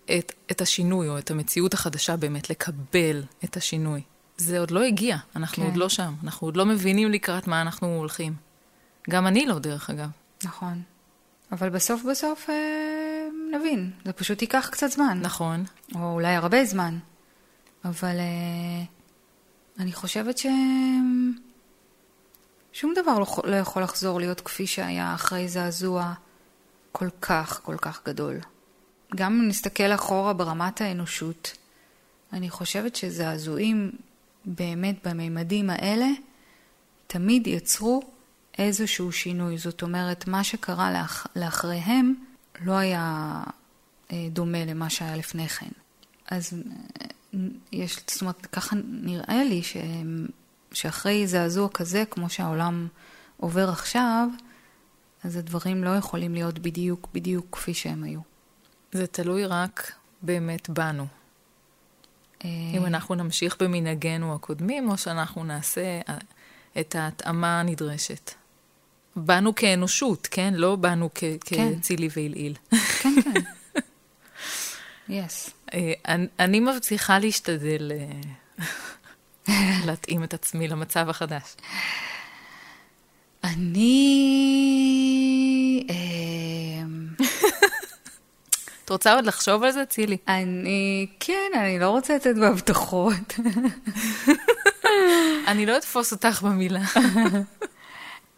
את, 0.04 0.32
את 0.50 0.60
השינוי, 0.60 1.08
או 1.08 1.18
את 1.18 1.30
המציאות 1.30 1.74
החדשה 1.74 2.16
באמת, 2.16 2.50
לקבל 2.50 3.22
את 3.44 3.56
השינוי. 3.56 4.02
זה 4.36 4.58
עוד 4.58 4.70
לא 4.70 4.82
הגיע, 4.82 5.16
אנחנו 5.36 5.62
כן. 5.62 5.68
עוד 5.68 5.76
לא 5.76 5.88
שם, 5.88 6.14
אנחנו 6.24 6.46
עוד 6.46 6.56
לא 6.56 6.66
מבינים 6.66 7.12
לקראת 7.12 7.46
מה 7.46 7.62
אנחנו 7.62 7.98
הולכים. 7.98 8.34
גם 9.10 9.26
אני 9.26 9.46
לא, 9.46 9.58
דרך 9.58 9.90
אגב. 9.90 10.08
נכון. 10.44 10.82
אבל 11.52 11.68
בסוף 11.68 12.02
בסוף 12.10 12.50
אה, 12.50 12.54
נבין, 13.50 13.90
זה 14.04 14.12
פשוט 14.12 14.42
ייקח 14.42 14.68
קצת 14.72 14.90
זמן. 14.90 15.18
נכון. 15.22 15.64
או 15.94 16.12
אולי 16.12 16.34
הרבה 16.34 16.64
זמן. 16.64 16.98
אבל 17.84 18.16
אה, 18.18 18.84
אני 19.78 19.92
חושבת 19.92 20.38
ש... 20.38 20.46
שום 22.72 22.94
דבר 22.94 23.18
לא, 23.18 23.26
לא 23.44 23.56
יכול 23.56 23.82
לחזור 23.82 24.20
להיות 24.20 24.40
כפי 24.40 24.66
שהיה 24.66 25.14
אחרי 25.14 25.48
זעזוע 25.48 26.12
כל 26.92 27.08
כך 27.20 27.60
כל 27.62 27.76
כך 27.76 28.00
גדול. 28.06 28.36
גם 29.16 29.32
אם 29.32 29.48
נסתכל 29.48 29.94
אחורה 29.94 30.32
ברמת 30.32 30.80
האנושות, 30.80 31.56
אני 32.32 32.50
חושבת 32.50 32.96
שזעזועים 32.96 33.90
באמת 34.44 35.06
בממדים 35.06 35.70
האלה 35.70 36.06
תמיד 37.06 37.46
יצרו 37.46 38.02
איזשהו 38.58 39.12
שינוי. 39.12 39.58
זאת 39.58 39.82
אומרת, 39.82 40.28
מה 40.28 40.44
שקרה 40.44 40.92
לאח... 40.92 41.26
לאחריהם 41.36 42.14
לא 42.64 42.72
היה 42.72 43.42
אה, 44.12 44.28
דומה 44.30 44.64
למה 44.64 44.90
שהיה 44.90 45.16
לפני 45.16 45.48
כן. 45.48 45.70
אז 46.30 46.52
אה, 47.00 47.38
יש, 47.72 47.98
זאת 48.10 48.20
אומרת, 48.20 48.46
ככה 48.46 48.76
נראה 48.84 49.44
לי 49.44 49.62
ש... 49.62 49.76
שאחרי 50.72 51.26
זעזוע 51.26 51.68
כזה, 51.68 52.04
כמו 52.10 52.30
שהעולם 52.30 52.88
עובר 53.36 53.68
עכשיו, 53.68 54.28
אז 55.24 55.36
הדברים 55.36 55.84
לא 55.84 55.90
יכולים 55.90 56.34
להיות 56.34 56.58
בדיוק 56.58 57.08
בדיוק 57.14 57.46
כפי 57.52 57.74
שהם 57.74 58.04
היו. 58.04 58.20
זה 58.92 59.06
תלוי 59.06 59.46
רק 59.46 59.92
באמת 60.22 60.70
בנו. 60.70 61.06
אה, 62.44 62.48
אם 62.74 62.86
אנחנו 62.86 63.14
נמשיך 63.14 63.56
במנהגנו 63.62 64.34
הקודמים, 64.34 64.90
או 64.90 64.98
שאנחנו 64.98 65.44
נעשה 65.44 66.00
את 66.80 66.94
ההתאמה 66.94 67.60
הנדרשת. 67.60 68.30
באנו 69.18 69.54
כאנושות, 69.54 70.28
כן? 70.30 70.54
לא 70.56 70.76
באנו 70.76 71.08
כ- 71.14 71.24
כן. 71.44 71.74
כצילי 71.80 72.08
ועילעיל. 72.16 72.54
כן, 73.02 73.14
כן. 73.22 73.40
יס. 75.08 75.50
אה, 75.74 75.92
אני- 76.08 76.26
אני 76.40 76.60
מבטיחה 76.60 77.18
להשתדל 77.18 77.92
אה, 79.48 79.54
להתאים 79.86 80.24
את 80.24 80.34
עצמי 80.34 80.68
למצב 80.68 81.08
החדש. 81.08 81.56
אני... 84.88 85.86
אמ, 85.90 87.08
את 88.84 88.90
רוצה 88.90 89.14
עוד 89.14 89.26
לחשוב 89.26 89.62
על 89.62 89.70
זה, 89.70 89.84
צילי? 89.84 90.16
אני... 90.28 91.06
כן, 91.20 91.50
אני 91.54 91.78
לא 91.78 91.90
רוצה 91.90 92.16
לצאת 92.16 92.36
בהבטחות. 92.38 93.34
אני 95.46 95.66
לא 95.66 95.76
אתפוס 95.78 96.12
אותך 96.12 96.42
במילה. 96.42 96.80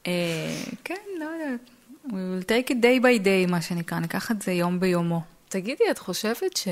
אה, 0.07 0.57
כן, 0.85 0.95
לא 1.21 1.25
יודעת. 1.25 1.61
We 2.07 2.11
will 2.11 2.45
take 2.45 2.71
it 2.71 2.77
day 2.83 3.03
by 3.03 3.25
day, 3.25 3.51
מה 3.51 3.61
שנקרא, 3.63 3.99
ניקח 3.99 4.31
את 4.31 4.43
זה 4.43 4.53
יום 4.53 4.81
ביומו. 4.81 5.21
תגידי, 5.49 5.85
את 5.91 5.99
חושבת 5.99 6.57
ש... 6.57 6.69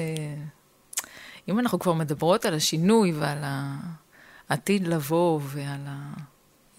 אם 1.49 1.59
אנחנו 1.59 1.79
כבר 1.79 1.93
מדברות 1.93 2.45
על 2.45 2.55
השינוי 2.55 3.13
ועל 3.13 3.39
העתיד 4.49 4.87
לבוא 4.89 5.41
ועל 5.43 5.81
ה... 5.87 6.11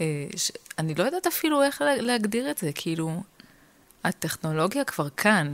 אה, 0.01 0.05
ש... 0.38 0.51
אני 0.79 0.95
לא 0.95 1.03
יודעת 1.03 1.27
אפילו 1.27 1.63
איך 1.63 1.81
לה- 1.81 2.01
להגדיר 2.01 2.51
את 2.51 2.57
זה, 2.57 2.71
כאילו, 2.75 3.23
הטכנולוגיה 4.03 4.83
כבר 4.83 5.09
כאן. 5.09 5.53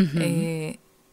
אה, 0.00 0.06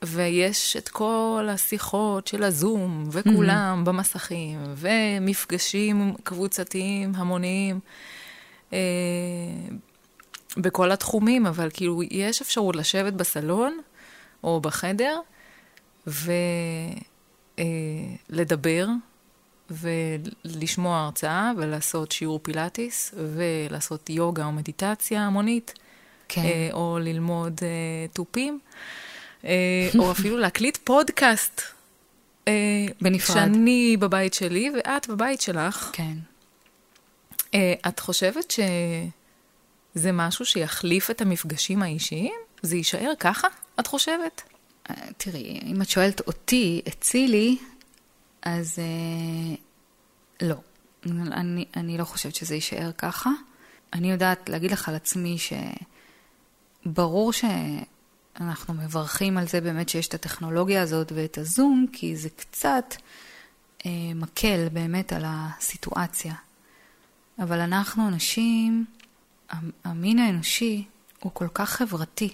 ויש 0.04 0.78
את 0.78 0.90
כל 0.90 1.48
השיחות 1.52 2.28
של 2.28 2.44
הזום, 2.44 3.10
וכולם 3.12 3.82
במסכים, 3.86 4.60
ומפגשים 4.76 6.14
קבוצתיים, 6.24 7.12
המוניים, 7.16 7.80
אה, 8.74 8.78
בכל 10.58 10.92
התחומים, 10.92 11.46
אבל 11.46 11.70
כאילו, 11.74 12.04
יש 12.04 12.42
אפשרות 12.42 12.76
לשבת 12.76 13.14
בסלון 13.14 13.80
או 14.44 14.62
בחדר 14.62 15.20
ולדבר 17.58 18.88
ולשמוע 19.72 21.00
הרצאה 21.00 21.52
ולעשות 21.58 22.12
שיעור 22.12 22.40
פילאטיס 22.44 23.16
ולעשות 23.34 24.10
יוגה 24.10 24.46
או 24.46 24.52
מדיטציה 24.52 25.22
המונית. 25.22 25.74
כן. 26.30 26.42
אה, 26.42 26.70
או 26.74 26.98
ללמוד 27.02 27.60
אה, 27.64 28.08
תופים, 28.14 28.60
אה, 29.46 29.90
או 29.98 30.12
אפילו 30.16 30.38
להקליט 30.38 30.78
פודקאסט. 30.78 31.62
אה, 32.48 32.54
בנפרד. 33.02 33.36
שאני 33.36 33.98
בבית 34.00 34.34
שלי 34.34 34.72
ואת 34.76 35.08
בבית 35.08 35.42
שלך. 35.42 35.90
כן. 35.94 36.18
אה, 37.54 37.74
את 37.88 38.00
חושבת 38.00 38.52
שזה 38.52 40.12
משהו 40.12 40.46
שיחליף 40.46 41.12
את 41.12 41.22
המפגשים 41.22 41.84
האישיים? 41.84 42.34
זה 42.62 42.76
יישאר 42.76 43.12
ככה, 43.20 43.48
את 43.80 43.88
חושבת? 43.88 44.42
אה, 44.90 44.96
תראי, 45.18 45.60
אם 45.66 45.82
את 45.82 45.90
שואלת 45.90 46.28
אותי, 46.28 46.82
אצילי, 46.88 47.58
אז 48.42 48.80
אה, 48.80 49.56
לא. 50.42 50.56
אני, 51.06 51.66
אני 51.76 51.98
לא 51.98 52.04
חושבת 52.04 52.36
שזה 52.36 52.56
יישאר 52.56 52.92
ככה. 52.98 53.30
אני 53.94 54.12
יודעת 54.12 54.50
להגיד 54.50 54.72
לך 54.72 54.90
על 54.90 54.96
עצמי 54.96 55.38
שברור 56.86 57.34
שאנחנו 57.34 58.74
מברכים 58.74 59.38
על 59.38 59.48
זה 59.48 59.62
באמת 59.62 59.90
שיש 59.90 60.08
את 60.08 60.14
הטכנולוגיה 60.14 60.82
הזאת 60.82 61.12
ואת 61.16 61.38
הזום, 61.38 61.86
כי 61.94 62.16
זה 62.16 62.30
קצת 62.30 62.96
אה, 63.86 63.92
מקל 64.16 64.68
באמת 64.74 65.14
על 65.14 65.24
הסיטואציה. 65.26 66.34
אבל 67.40 67.60
אנחנו 67.60 68.08
אנשים, 68.08 68.86
המ- 69.50 69.72
המין 69.84 70.20
האנושי 70.20 70.86
הוא 71.20 71.32
כל 71.34 71.48
כך 71.54 71.70
חברתי. 71.70 72.34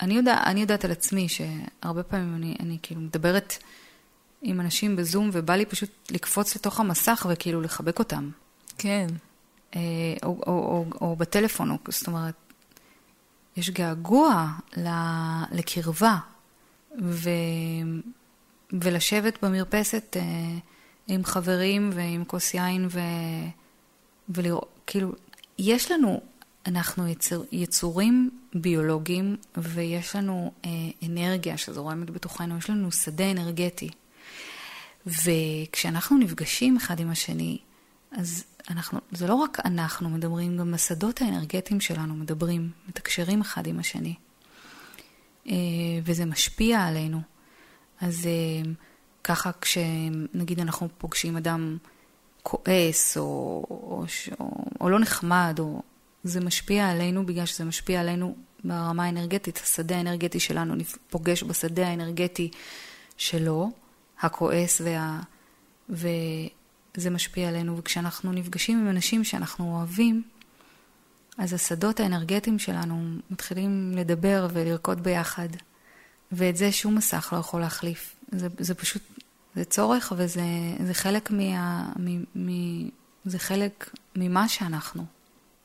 אני, 0.00 0.14
יודע, 0.14 0.42
אני 0.46 0.60
יודעת 0.60 0.84
על 0.84 0.90
עצמי 0.90 1.26
שהרבה 1.28 2.02
פעמים 2.02 2.34
אני, 2.34 2.56
אני 2.60 2.78
כאילו 2.82 3.00
מדברת 3.00 3.54
עם 4.42 4.60
אנשים 4.60 4.96
בזום 4.96 5.30
ובא 5.32 5.54
לי 5.56 5.66
פשוט 5.66 5.90
לקפוץ 6.10 6.56
לתוך 6.56 6.80
המסך 6.80 7.26
וכאילו 7.30 7.60
לחבק 7.60 7.98
אותם. 7.98 8.30
כן. 8.78 9.06
אה, 9.76 9.80
או, 10.22 10.28
או, 10.28 10.52
או, 10.52 10.84
או 11.00 11.16
בטלפון, 11.16 11.70
או, 11.70 11.76
זאת 11.88 12.06
אומרת, 12.06 12.34
יש 13.56 13.70
געגוע 13.70 14.46
ל, 14.76 14.88
לקרבה, 15.52 16.18
ו, 17.02 17.30
ולשבת 18.72 19.44
במרפסת 19.44 20.16
אה, 20.16 20.22
עם 21.06 21.24
חברים 21.24 21.90
ועם 21.94 22.24
כוס 22.24 22.54
יין, 22.54 22.86
ו, 22.90 23.00
ולראות, 24.28 24.80
כאילו, 24.86 25.12
יש 25.58 25.90
לנו, 25.90 26.20
אנחנו 26.66 27.08
יצור, 27.08 27.44
יצורים 27.52 28.30
ביולוגיים 28.54 29.36
ויש 29.56 30.16
לנו 30.16 30.52
אה, 30.64 30.70
אנרגיה 31.06 31.56
שזורמת 31.56 32.10
בתוכנו, 32.10 32.58
יש 32.58 32.70
לנו 32.70 32.92
שדה 32.92 33.30
אנרגטי. 33.30 33.88
וכשאנחנו 35.06 36.18
נפגשים 36.18 36.76
אחד 36.76 37.00
עם 37.00 37.10
השני, 37.10 37.58
אז 38.10 38.44
אנחנו, 38.70 39.00
זה 39.10 39.26
לא 39.26 39.34
רק 39.34 39.58
אנחנו 39.64 40.10
מדברים, 40.10 40.56
גם 40.56 40.74
השדות 40.74 41.22
האנרגטיים 41.22 41.80
שלנו 41.80 42.14
מדברים, 42.14 42.70
מתקשרים 42.88 43.40
אחד 43.40 43.66
עם 43.66 43.78
השני. 43.78 44.14
אה, 45.48 45.54
וזה 46.04 46.24
משפיע 46.24 46.84
עלינו. 46.84 47.20
אז 48.00 48.26
אה, 48.26 48.70
ככה 49.24 49.50
כשנגיד 49.60 50.60
אנחנו 50.60 50.88
פוגשים 50.98 51.36
אדם 51.36 51.76
כועס 52.48 53.16
או, 53.16 53.22
או, 53.70 54.04
או, 54.40 54.64
או 54.80 54.90
לא 54.90 54.98
נחמד, 54.98 55.56
או, 55.58 55.82
זה 56.24 56.40
משפיע 56.40 56.90
עלינו 56.90 57.26
בגלל 57.26 57.46
שזה 57.46 57.64
משפיע 57.64 58.00
עלינו 58.00 58.36
ברמה 58.64 59.04
האנרגטית. 59.04 59.60
השדה 59.64 59.96
האנרגטי 59.96 60.40
שלנו 60.40 60.74
פוגש 61.10 61.42
בשדה 61.42 61.88
האנרגטי 61.88 62.50
שלו, 63.16 63.70
הכועס 64.20 64.80
וה... 64.84 65.20
וזה 65.88 67.10
משפיע 67.10 67.48
עלינו. 67.48 67.78
וכשאנחנו 67.78 68.32
נפגשים 68.32 68.80
עם 68.80 68.88
אנשים 68.88 69.24
שאנחנו 69.24 69.76
אוהבים, 69.76 70.22
אז 71.38 71.52
השדות 71.52 72.00
האנרגטיים 72.00 72.58
שלנו 72.58 73.18
מתחילים 73.30 73.92
לדבר 73.96 74.48
ולרקוד 74.52 75.02
ביחד. 75.02 75.48
ואת 76.32 76.56
זה 76.56 76.72
שום 76.72 76.94
מסך 76.94 77.28
לא 77.32 77.38
יכול 77.38 77.60
להחליף. 77.60 78.16
זה, 78.32 78.48
זה 78.58 78.74
פשוט, 78.74 79.02
זה 79.56 79.64
צורך 79.64 80.12
וזה 80.16 80.42
זה 80.86 80.94
חלק 80.94 81.30
מה... 81.30 81.88
מ, 81.98 82.24
מ, 82.34 82.88
זה 83.24 83.38
חלק 83.38 83.90
ממה 84.16 84.48
שאנחנו, 84.48 85.04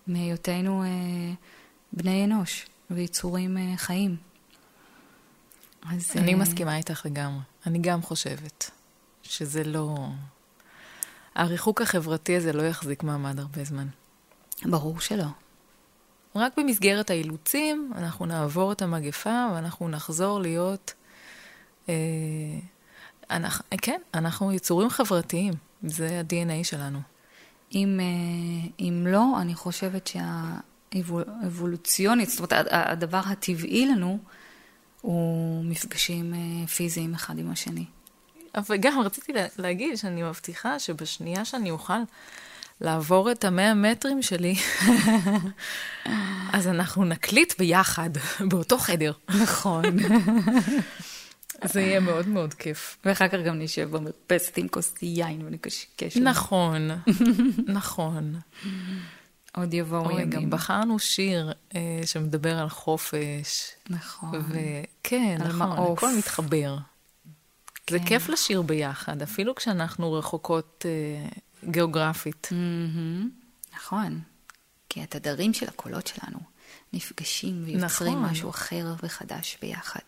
מהיותנו 0.08 0.84
אה, 0.84 0.88
בני 1.94 2.26
אנוש 2.26 2.66
ויצורים 2.92 3.58
אה, 3.58 3.74
חיים. 3.78 4.16
אז... 5.92 6.12
אני 6.16 6.34
אה... 6.34 6.40
מסכימה 6.40 6.78
איתך 6.78 7.06
לגמרי. 7.06 7.42
אני 7.66 7.80
גם 7.80 8.02
חושבת 8.02 8.72
שזה 9.24 9.64
לא... 9.64 10.08
הריחוק 11.36 11.82
החברתי 11.82 12.36
הזה 12.36 12.54
לא 12.54 12.62
יחזיק 12.62 13.04
מעמד 13.04 13.40
הרבה 13.40 13.64
זמן. 13.64 13.88
ברור 14.66 15.00
שלא. 15.00 15.26
רק 16.36 16.54
במסגרת 16.58 17.10
האילוצים 17.10 17.92
אנחנו 17.96 18.26
נעבור 18.26 18.72
את 18.72 18.82
המגפה 18.82 19.48
ואנחנו 19.54 19.90
נחזור 19.90 20.40
להיות... 20.40 20.94
אה, 21.90 21.94
אנחנו, 23.32 23.66
כן, 23.82 24.02
אנחנו 24.14 24.52
יצורים 24.52 24.90
חברתיים, 24.90 25.54
זה 25.84 26.20
ה-DNA 26.20 26.64
שלנו. 26.64 27.00
אם, 27.76 28.00
אה, 28.00 28.06
אם 28.80 29.08
לא, 29.10 29.26
אני 29.42 29.56
חושבת 29.56 30.10
שהאבולוציונית, 30.94 32.30
זאת 32.30 32.52
אומרת, 32.52 32.68
הדבר 32.72 33.22
הטבעי 33.26 33.86
לנו 33.86 34.20
הוא 35.02 35.66
מפגשים 35.66 36.34
אה, 36.34 36.68
פיזיים 36.68 37.14
אחד 37.14 37.40
עם 37.40 37.52
השני. 37.52 37.86
וגם 38.70 39.00
רציתי 39.00 39.34
להגיד 39.58 39.98
שאני 39.98 40.24
מבטיחה 40.24 40.80
שבשנייה 40.80 41.46
שאני 41.46 41.72
אוכל 41.72 41.94
לעבור 42.82 43.32
את 43.32 43.46
המאה 43.46 43.74
מטרים 43.74 44.22
שלי, 44.22 44.56
אז 46.54 46.68
אנחנו 46.68 47.06
נקליט 47.06 47.54
ביחד, 47.60 48.10
באותו 48.50 48.78
חדר. 48.78 49.12
נכון. 49.42 49.84
זה 51.64 51.82
יהיה 51.82 52.00
מאוד 52.00 52.28
מאוד 52.28 52.54
כיף. 52.54 52.98
ואחר 53.06 53.28
כך 53.28 53.38
גם 53.46 53.60
נשב 53.60 53.90
במרפסת 53.92 54.58
עם 54.58 54.68
כוס 54.68 54.94
יין 55.02 55.46
ונקשקש. 55.46 56.18
נכון, 56.18 56.90
נכון. 57.68 58.36
עוד 59.56 59.74
יבואו 59.74 60.12
ימים. 60.12 60.30
גם 60.30 60.50
בחרנו 60.50 61.00
שיר 61.00 61.52
אה, 61.76 62.02
שמדבר 62.06 62.58
על 62.58 62.70
חופש. 62.70 63.72
נכון. 63.90 64.32
וכן, 64.50 65.38
נכון, 65.40 65.56
מעוף. 65.56 65.98
הכל 65.98 66.18
מתחבר. 66.18 66.78
כן. 67.86 67.98
זה 67.98 68.04
כיף 68.06 68.30
לשיר 68.30 68.62
ביחד, 68.62 69.22
אפילו 69.22 69.56
כשאנחנו 69.56 70.14
רחוקות 70.14 70.86
אה, 70.86 71.30
גיאוגרפית. 71.70 72.48
Mm-hmm. 72.52 73.76
נכון. 73.76 74.20
כי 74.90 75.02
התדרים 75.02 75.54
של 75.54 75.68
הקולות 75.68 76.08
שלנו 76.08 76.40
נפגשים 76.94 77.64
ויוצרים 77.66 78.14
נכון. 78.14 78.30
משהו 78.30 78.50
אחר 78.50 78.94
וחדש 79.04 79.58
ביחד. 79.62 80.00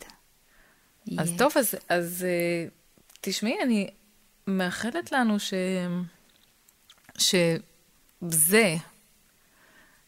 אז 1.17 1.29
yeah. 1.29 1.37
טוב, 1.37 1.51
אז, 1.55 1.75
אז 1.89 2.25
uh, 2.25 2.71
תשמעי, 3.21 3.55
אני 3.63 3.89
מאחלת 4.47 5.11
לנו 5.11 5.39
ש... 5.39 5.53
שזה 7.17 8.75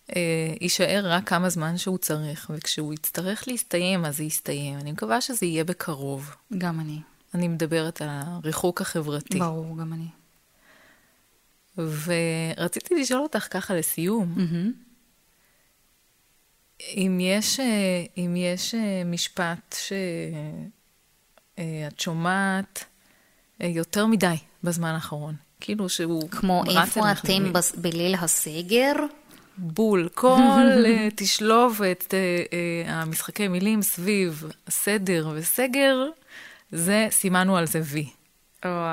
uh, 0.08 0.14
יישאר 0.62 1.02
רק 1.06 1.30
כמה 1.30 1.50
זמן 1.50 1.78
שהוא 1.78 1.98
צריך, 1.98 2.52
וכשהוא 2.56 2.94
יצטרך 2.94 3.48
להסתיים, 3.48 4.06
אז 4.06 4.18
זה 4.18 4.24
יסתיים. 4.24 4.80
אני 4.80 4.92
מקווה 4.92 5.22
שזה 5.22 5.46
יהיה 5.46 5.64
בקרוב. 5.64 6.36
גם 6.58 6.80
אני. 6.80 7.00
אני 7.34 7.48
מדברת 7.48 8.02
על 8.02 8.08
הריחוק 8.12 8.82
החברתי. 8.82 9.40
ברור, 9.40 9.78
גם 9.78 9.94
אני. 9.94 10.08
ורציתי 11.78 12.96
לשאול 12.96 13.22
אותך 13.22 13.48
ככה 13.52 13.76
לסיום, 13.76 14.36
mm-hmm. 14.38 14.86
אם 16.96 17.18
יש, 17.22 17.60
אה, 17.60 18.06
אם 18.18 18.36
יש 18.38 18.76
משפט 19.06 19.76
שאת 21.58 22.00
שומעת 22.00 22.86
יותר 23.60 24.06
מדי 24.06 24.36
בזמן 24.64 24.90
האחרון, 24.90 25.36
כאילו 25.60 25.90
שהוא... 25.90 26.30
כמו 26.30 26.64
איפה 26.82 27.12
אתם 27.12 27.54
בליל 27.78 28.16
הסגר? 28.16 28.94
בול. 29.58 30.10
כל 30.14 30.38
תשלובת 31.16 32.14
המשחקי 32.86 33.48
מילים 33.48 33.82
סביב 33.82 34.44
סדר 34.70 35.30
וסגר, 35.36 36.06
זה, 36.72 37.08
סימנו 37.12 37.58
על 37.58 37.68
זה 37.68 37.82
וי. 37.84 38.10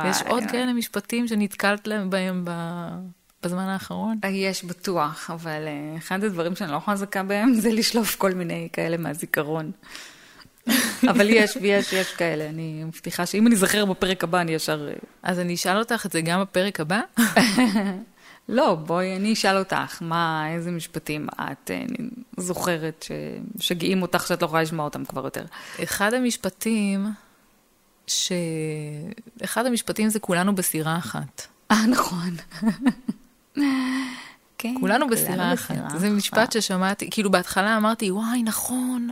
יש 0.04 0.22
עוד 0.28 0.44
כאלה 0.50 0.72
משפטים 0.72 1.28
שנתקלת 1.28 1.88
בהם 2.08 2.44
ב... 2.44 2.50
בזמן 3.42 3.68
האחרון? 3.68 4.18
יש 4.30 4.64
בטוח, 4.64 5.30
אבל 5.30 5.62
אחד 5.98 6.24
הדברים 6.24 6.56
שאני 6.56 6.72
לא 6.72 6.80
חזקה 6.86 7.22
בהם 7.22 7.54
זה 7.54 7.72
לשלוף 7.72 8.16
כל 8.16 8.34
מיני 8.34 8.68
כאלה 8.72 8.96
מהזיכרון. 8.96 9.72
אבל 11.10 11.30
יש, 11.30 11.56
ויש, 11.60 11.92
יש 11.92 12.12
כאלה. 12.12 12.48
אני 12.48 12.84
מבטיחה 12.84 13.26
שאם 13.26 13.46
אני 13.46 13.54
אזכר 13.54 13.84
בפרק 13.84 14.24
הבא, 14.24 14.40
אני 14.40 14.52
ישר... 14.52 14.88
אה, 14.88 14.94
אז 15.22 15.38
אני 15.38 15.54
אשאל 15.54 15.78
אותך 15.78 16.06
את 16.06 16.12
זה 16.12 16.20
גם 16.20 16.40
בפרק 16.40 16.80
הבא? 16.80 17.00
לא, 18.48 18.74
בואי, 18.74 19.16
אני 19.16 19.32
אשאל 19.32 19.56
אותך, 19.56 19.98
מה, 20.00 20.48
איזה 20.54 20.70
משפטים 20.70 21.26
את 21.34 21.70
אה, 21.70 21.82
זוכרת 22.36 23.06
שגאים 23.60 24.02
אותך 24.02 24.26
שאת 24.26 24.42
לא 24.42 24.46
יכולה 24.46 24.62
לשמוע 24.62 24.84
אותם 24.84 25.04
כבר 25.04 25.24
יותר? 25.24 25.44
אחד 25.82 26.14
המשפטים... 26.14 27.06
שאחד 28.06 29.66
המשפטים 29.66 30.08
זה 30.08 30.20
כולנו 30.20 30.54
בסירה 30.54 30.98
אחת. 30.98 31.46
אה, 31.70 31.86
נכון. 31.86 32.36
כן, 34.62 34.74
כולנו 34.80 35.08
בסירה 35.08 35.52
אחת. 35.52 35.74
זה 35.96 36.10
משפט 36.10 36.52
ששמעתי, 36.52 37.08
כאילו 37.10 37.30
בהתחלה 37.30 37.76
אמרתי, 37.76 38.10
וואי, 38.10 38.42
נכון, 38.42 39.10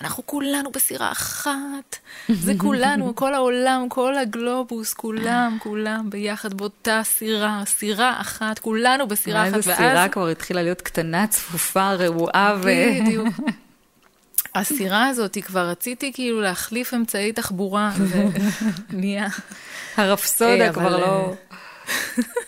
אנחנו 0.00 0.26
כולנו 0.26 0.70
בסירה 0.70 1.12
אחת. 1.12 1.96
זה 2.28 2.52
כולנו, 2.58 3.14
כל 3.16 3.34
העולם, 3.34 3.86
כל 3.88 4.18
הגלובוס, 4.18 4.94
כולם, 4.94 5.56
כולם 5.60 6.10
ביחד 6.10 6.54
באותה 6.54 7.00
סירה, 7.04 7.62
סירה 7.66 8.20
אחת, 8.20 8.58
כולנו 8.58 9.08
בסירה 9.08 9.42
אחת. 9.42 9.52
ואז 9.52 9.68
הסירה 9.68 10.08
כבר 10.08 10.28
התחילה 10.28 10.62
להיות 10.62 10.80
קטנה, 10.80 11.26
צפופה, 11.26 11.92
רעועה 11.92 12.56
ו... 12.62 12.70
בדיוק. 13.00 13.28
הסירה 14.54 15.06
הזאת, 15.06 15.38
כבר 15.46 15.68
רציתי 15.68 16.12
כאילו 16.12 16.40
להחליף 16.40 16.94
אמצעי 16.94 17.32
תחבורה, 17.32 17.92
ונהיה... 18.90 19.28
הרפסודה 19.96 20.72
כבר 20.72 21.00
לא... 21.00 21.34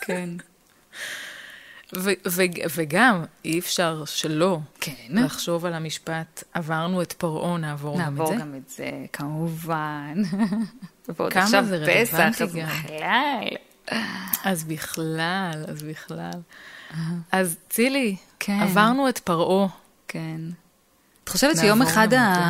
כן. 0.01 0.29
וגם, 2.75 3.25
אי 3.45 3.59
אפשר 3.59 4.05
שלא 4.05 4.59
כן. 4.81 4.93
לחשוב 5.11 5.67
על 5.67 5.75
המשפט, 5.75 6.45
עברנו 6.55 7.03
את 7.03 7.13
פרעה, 7.13 7.59
נעבור, 7.59 7.99
גם 8.01 8.13
את 8.13 8.17
זה. 8.17 8.23
נעבור 8.23 8.37
גם 8.37 8.55
את 8.55 8.69
זה, 8.69 8.91
כמובן. 9.13 10.23
כמה 11.31 11.63
זה 11.63 11.77
רלוונטי 11.77 12.47
גם. 12.47 12.69
בכלל. 12.69 13.57
אז 14.45 14.65
בכלל, 14.65 15.65
אז 15.69 15.83
בכלל. 15.83 16.41
אז 17.33 17.57
צילי, 17.69 18.17
כן. 18.41 18.61
עברנו 18.61 19.09
את 19.09 19.19
פרעה. 19.19 19.69
כן. 20.09 20.41
את 21.25 21.29
חושבת 21.29 21.57
שיום 21.57 21.83
אחד 21.83 22.09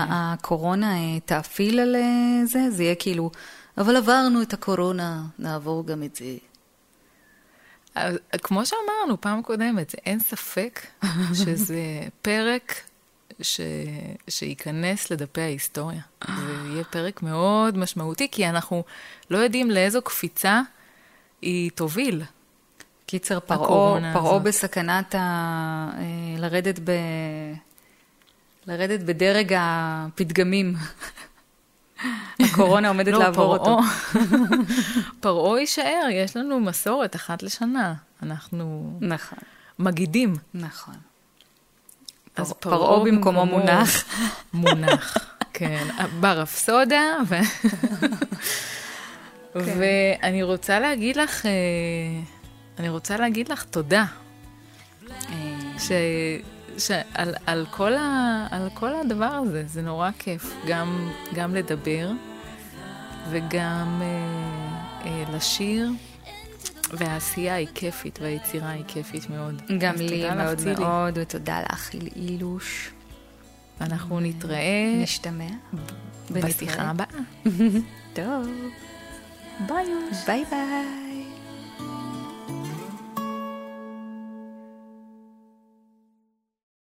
הקורונה 0.09 0.97
אה, 0.97 1.21
תאפיל 1.21 1.81
על 1.81 1.97
אה, 1.97 2.47
זה? 2.47 2.71
זה 2.71 2.83
יהיה 2.83 2.95
כאילו, 2.95 3.31
אבל 3.79 3.97
עברנו 3.97 4.43
את 4.43 4.53
הקורונה, 4.53 5.23
נעבור 5.39 5.87
גם 5.87 6.03
את 6.03 6.17
זה. 6.17 6.25
כמו 8.43 8.67
שאמרנו 8.67 9.21
פעם 9.21 9.43
קודמת, 9.43 9.95
אין 10.07 10.21
ספק 10.21 10.87
שזה 11.45 12.01
פרק 12.23 12.75
ש... 13.43 13.61
שייכנס 14.29 15.11
לדפי 15.11 15.41
ההיסטוריה. 15.41 16.01
זה 16.29 16.53
יהיה 16.73 16.85
פרק 16.85 17.23
מאוד 17.23 17.79
משמעותי, 17.79 18.29
כי 18.33 18.49
אנחנו 18.49 18.85
לא 19.31 19.39
יודעים 19.39 19.71
לאיזו 19.71 20.03
קפיצה 20.03 20.61
היא 21.43 21.71
תוביל. 21.75 22.23
קיצר, 23.07 23.41
פרעה. 23.41 24.39
בסכנת 24.39 25.15
ה... 25.15 25.19
אה, 25.99 26.39
לרדת 26.39 26.79
ב... 26.85 26.91
לרדת 28.67 29.01
בדרג 29.01 29.55
הפתגמים. 29.59 30.75
הקורונה 32.41 32.89
עומדת 32.89 33.13
לא, 33.13 33.19
לעבור 33.19 33.57
אותו. 33.57 33.79
פרעה- 35.21 35.61
יישאר, 35.61 36.07
יש 36.13 36.37
לנו 36.37 36.61
מסורת 36.61 37.17
אחת 37.17 37.43
לשנה. 37.43 37.95
אנחנו 38.23 38.99
נכון, 39.01 39.39
מגידים. 39.79 40.35
נכון. 40.55 40.95
אז 42.37 42.53
פר- 42.53 42.71
פרעה 42.71 43.05
במקומו 43.05 43.47
מונח. 43.47 44.05
מונח, 44.55 45.17
כן. 45.53 45.87
ברפסודה, 46.21 47.03
ו... 47.29 47.35
כן. 49.55 49.79
ואני 50.21 50.43
רוצה 50.43 50.81
להגיד 50.81 51.17
לך, 51.17 51.47
אה, 51.47 51.51
אני 52.79 52.89
רוצה 52.89 53.17
להגיד 53.17 53.49
לך 53.49 53.65
תודה. 53.65 54.05
אה, 55.11 55.55
ש... 55.79 55.91
שעל 56.79 57.35
על 57.47 57.67
כל, 57.71 57.95
ה... 57.95 58.47
על 58.51 58.69
כל 58.75 58.95
הדבר 58.95 59.25
הזה, 59.25 59.65
זה 59.67 59.83
נורא 59.83 60.11
כיף, 60.19 60.55
גם, 60.67 61.11
גם 61.35 61.55
לדבר 61.55 62.11
וגם 63.31 64.03
אה, 64.03 65.05
אה, 65.05 65.37
לשיר, 65.37 65.91
והעשייה 66.93 67.55
היא 67.55 67.69
כיפית 67.75 68.19
והיצירה 68.23 68.71
היא 68.71 68.85
כיפית 68.89 69.31
מאוד. 69.31 69.63
גם 69.79 69.95
לי 69.95 70.31
מאוד 70.35 70.59
צילי. 70.59 70.75
מאוד, 70.75 71.19
ותודה 71.19 71.61
לך, 71.73 71.91
אילוש. 72.17 72.91
אנחנו 73.81 74.21
נתראה 74.21 74.95
נשתמע. 75.03 75.49
בשיחה 76.31 76.83
הבאה. 76.83 77.07
טוב. 78.17 78.47
ביי. 79.67 79.87
ביי 80.27 80.45
ביי. 80.51 81.06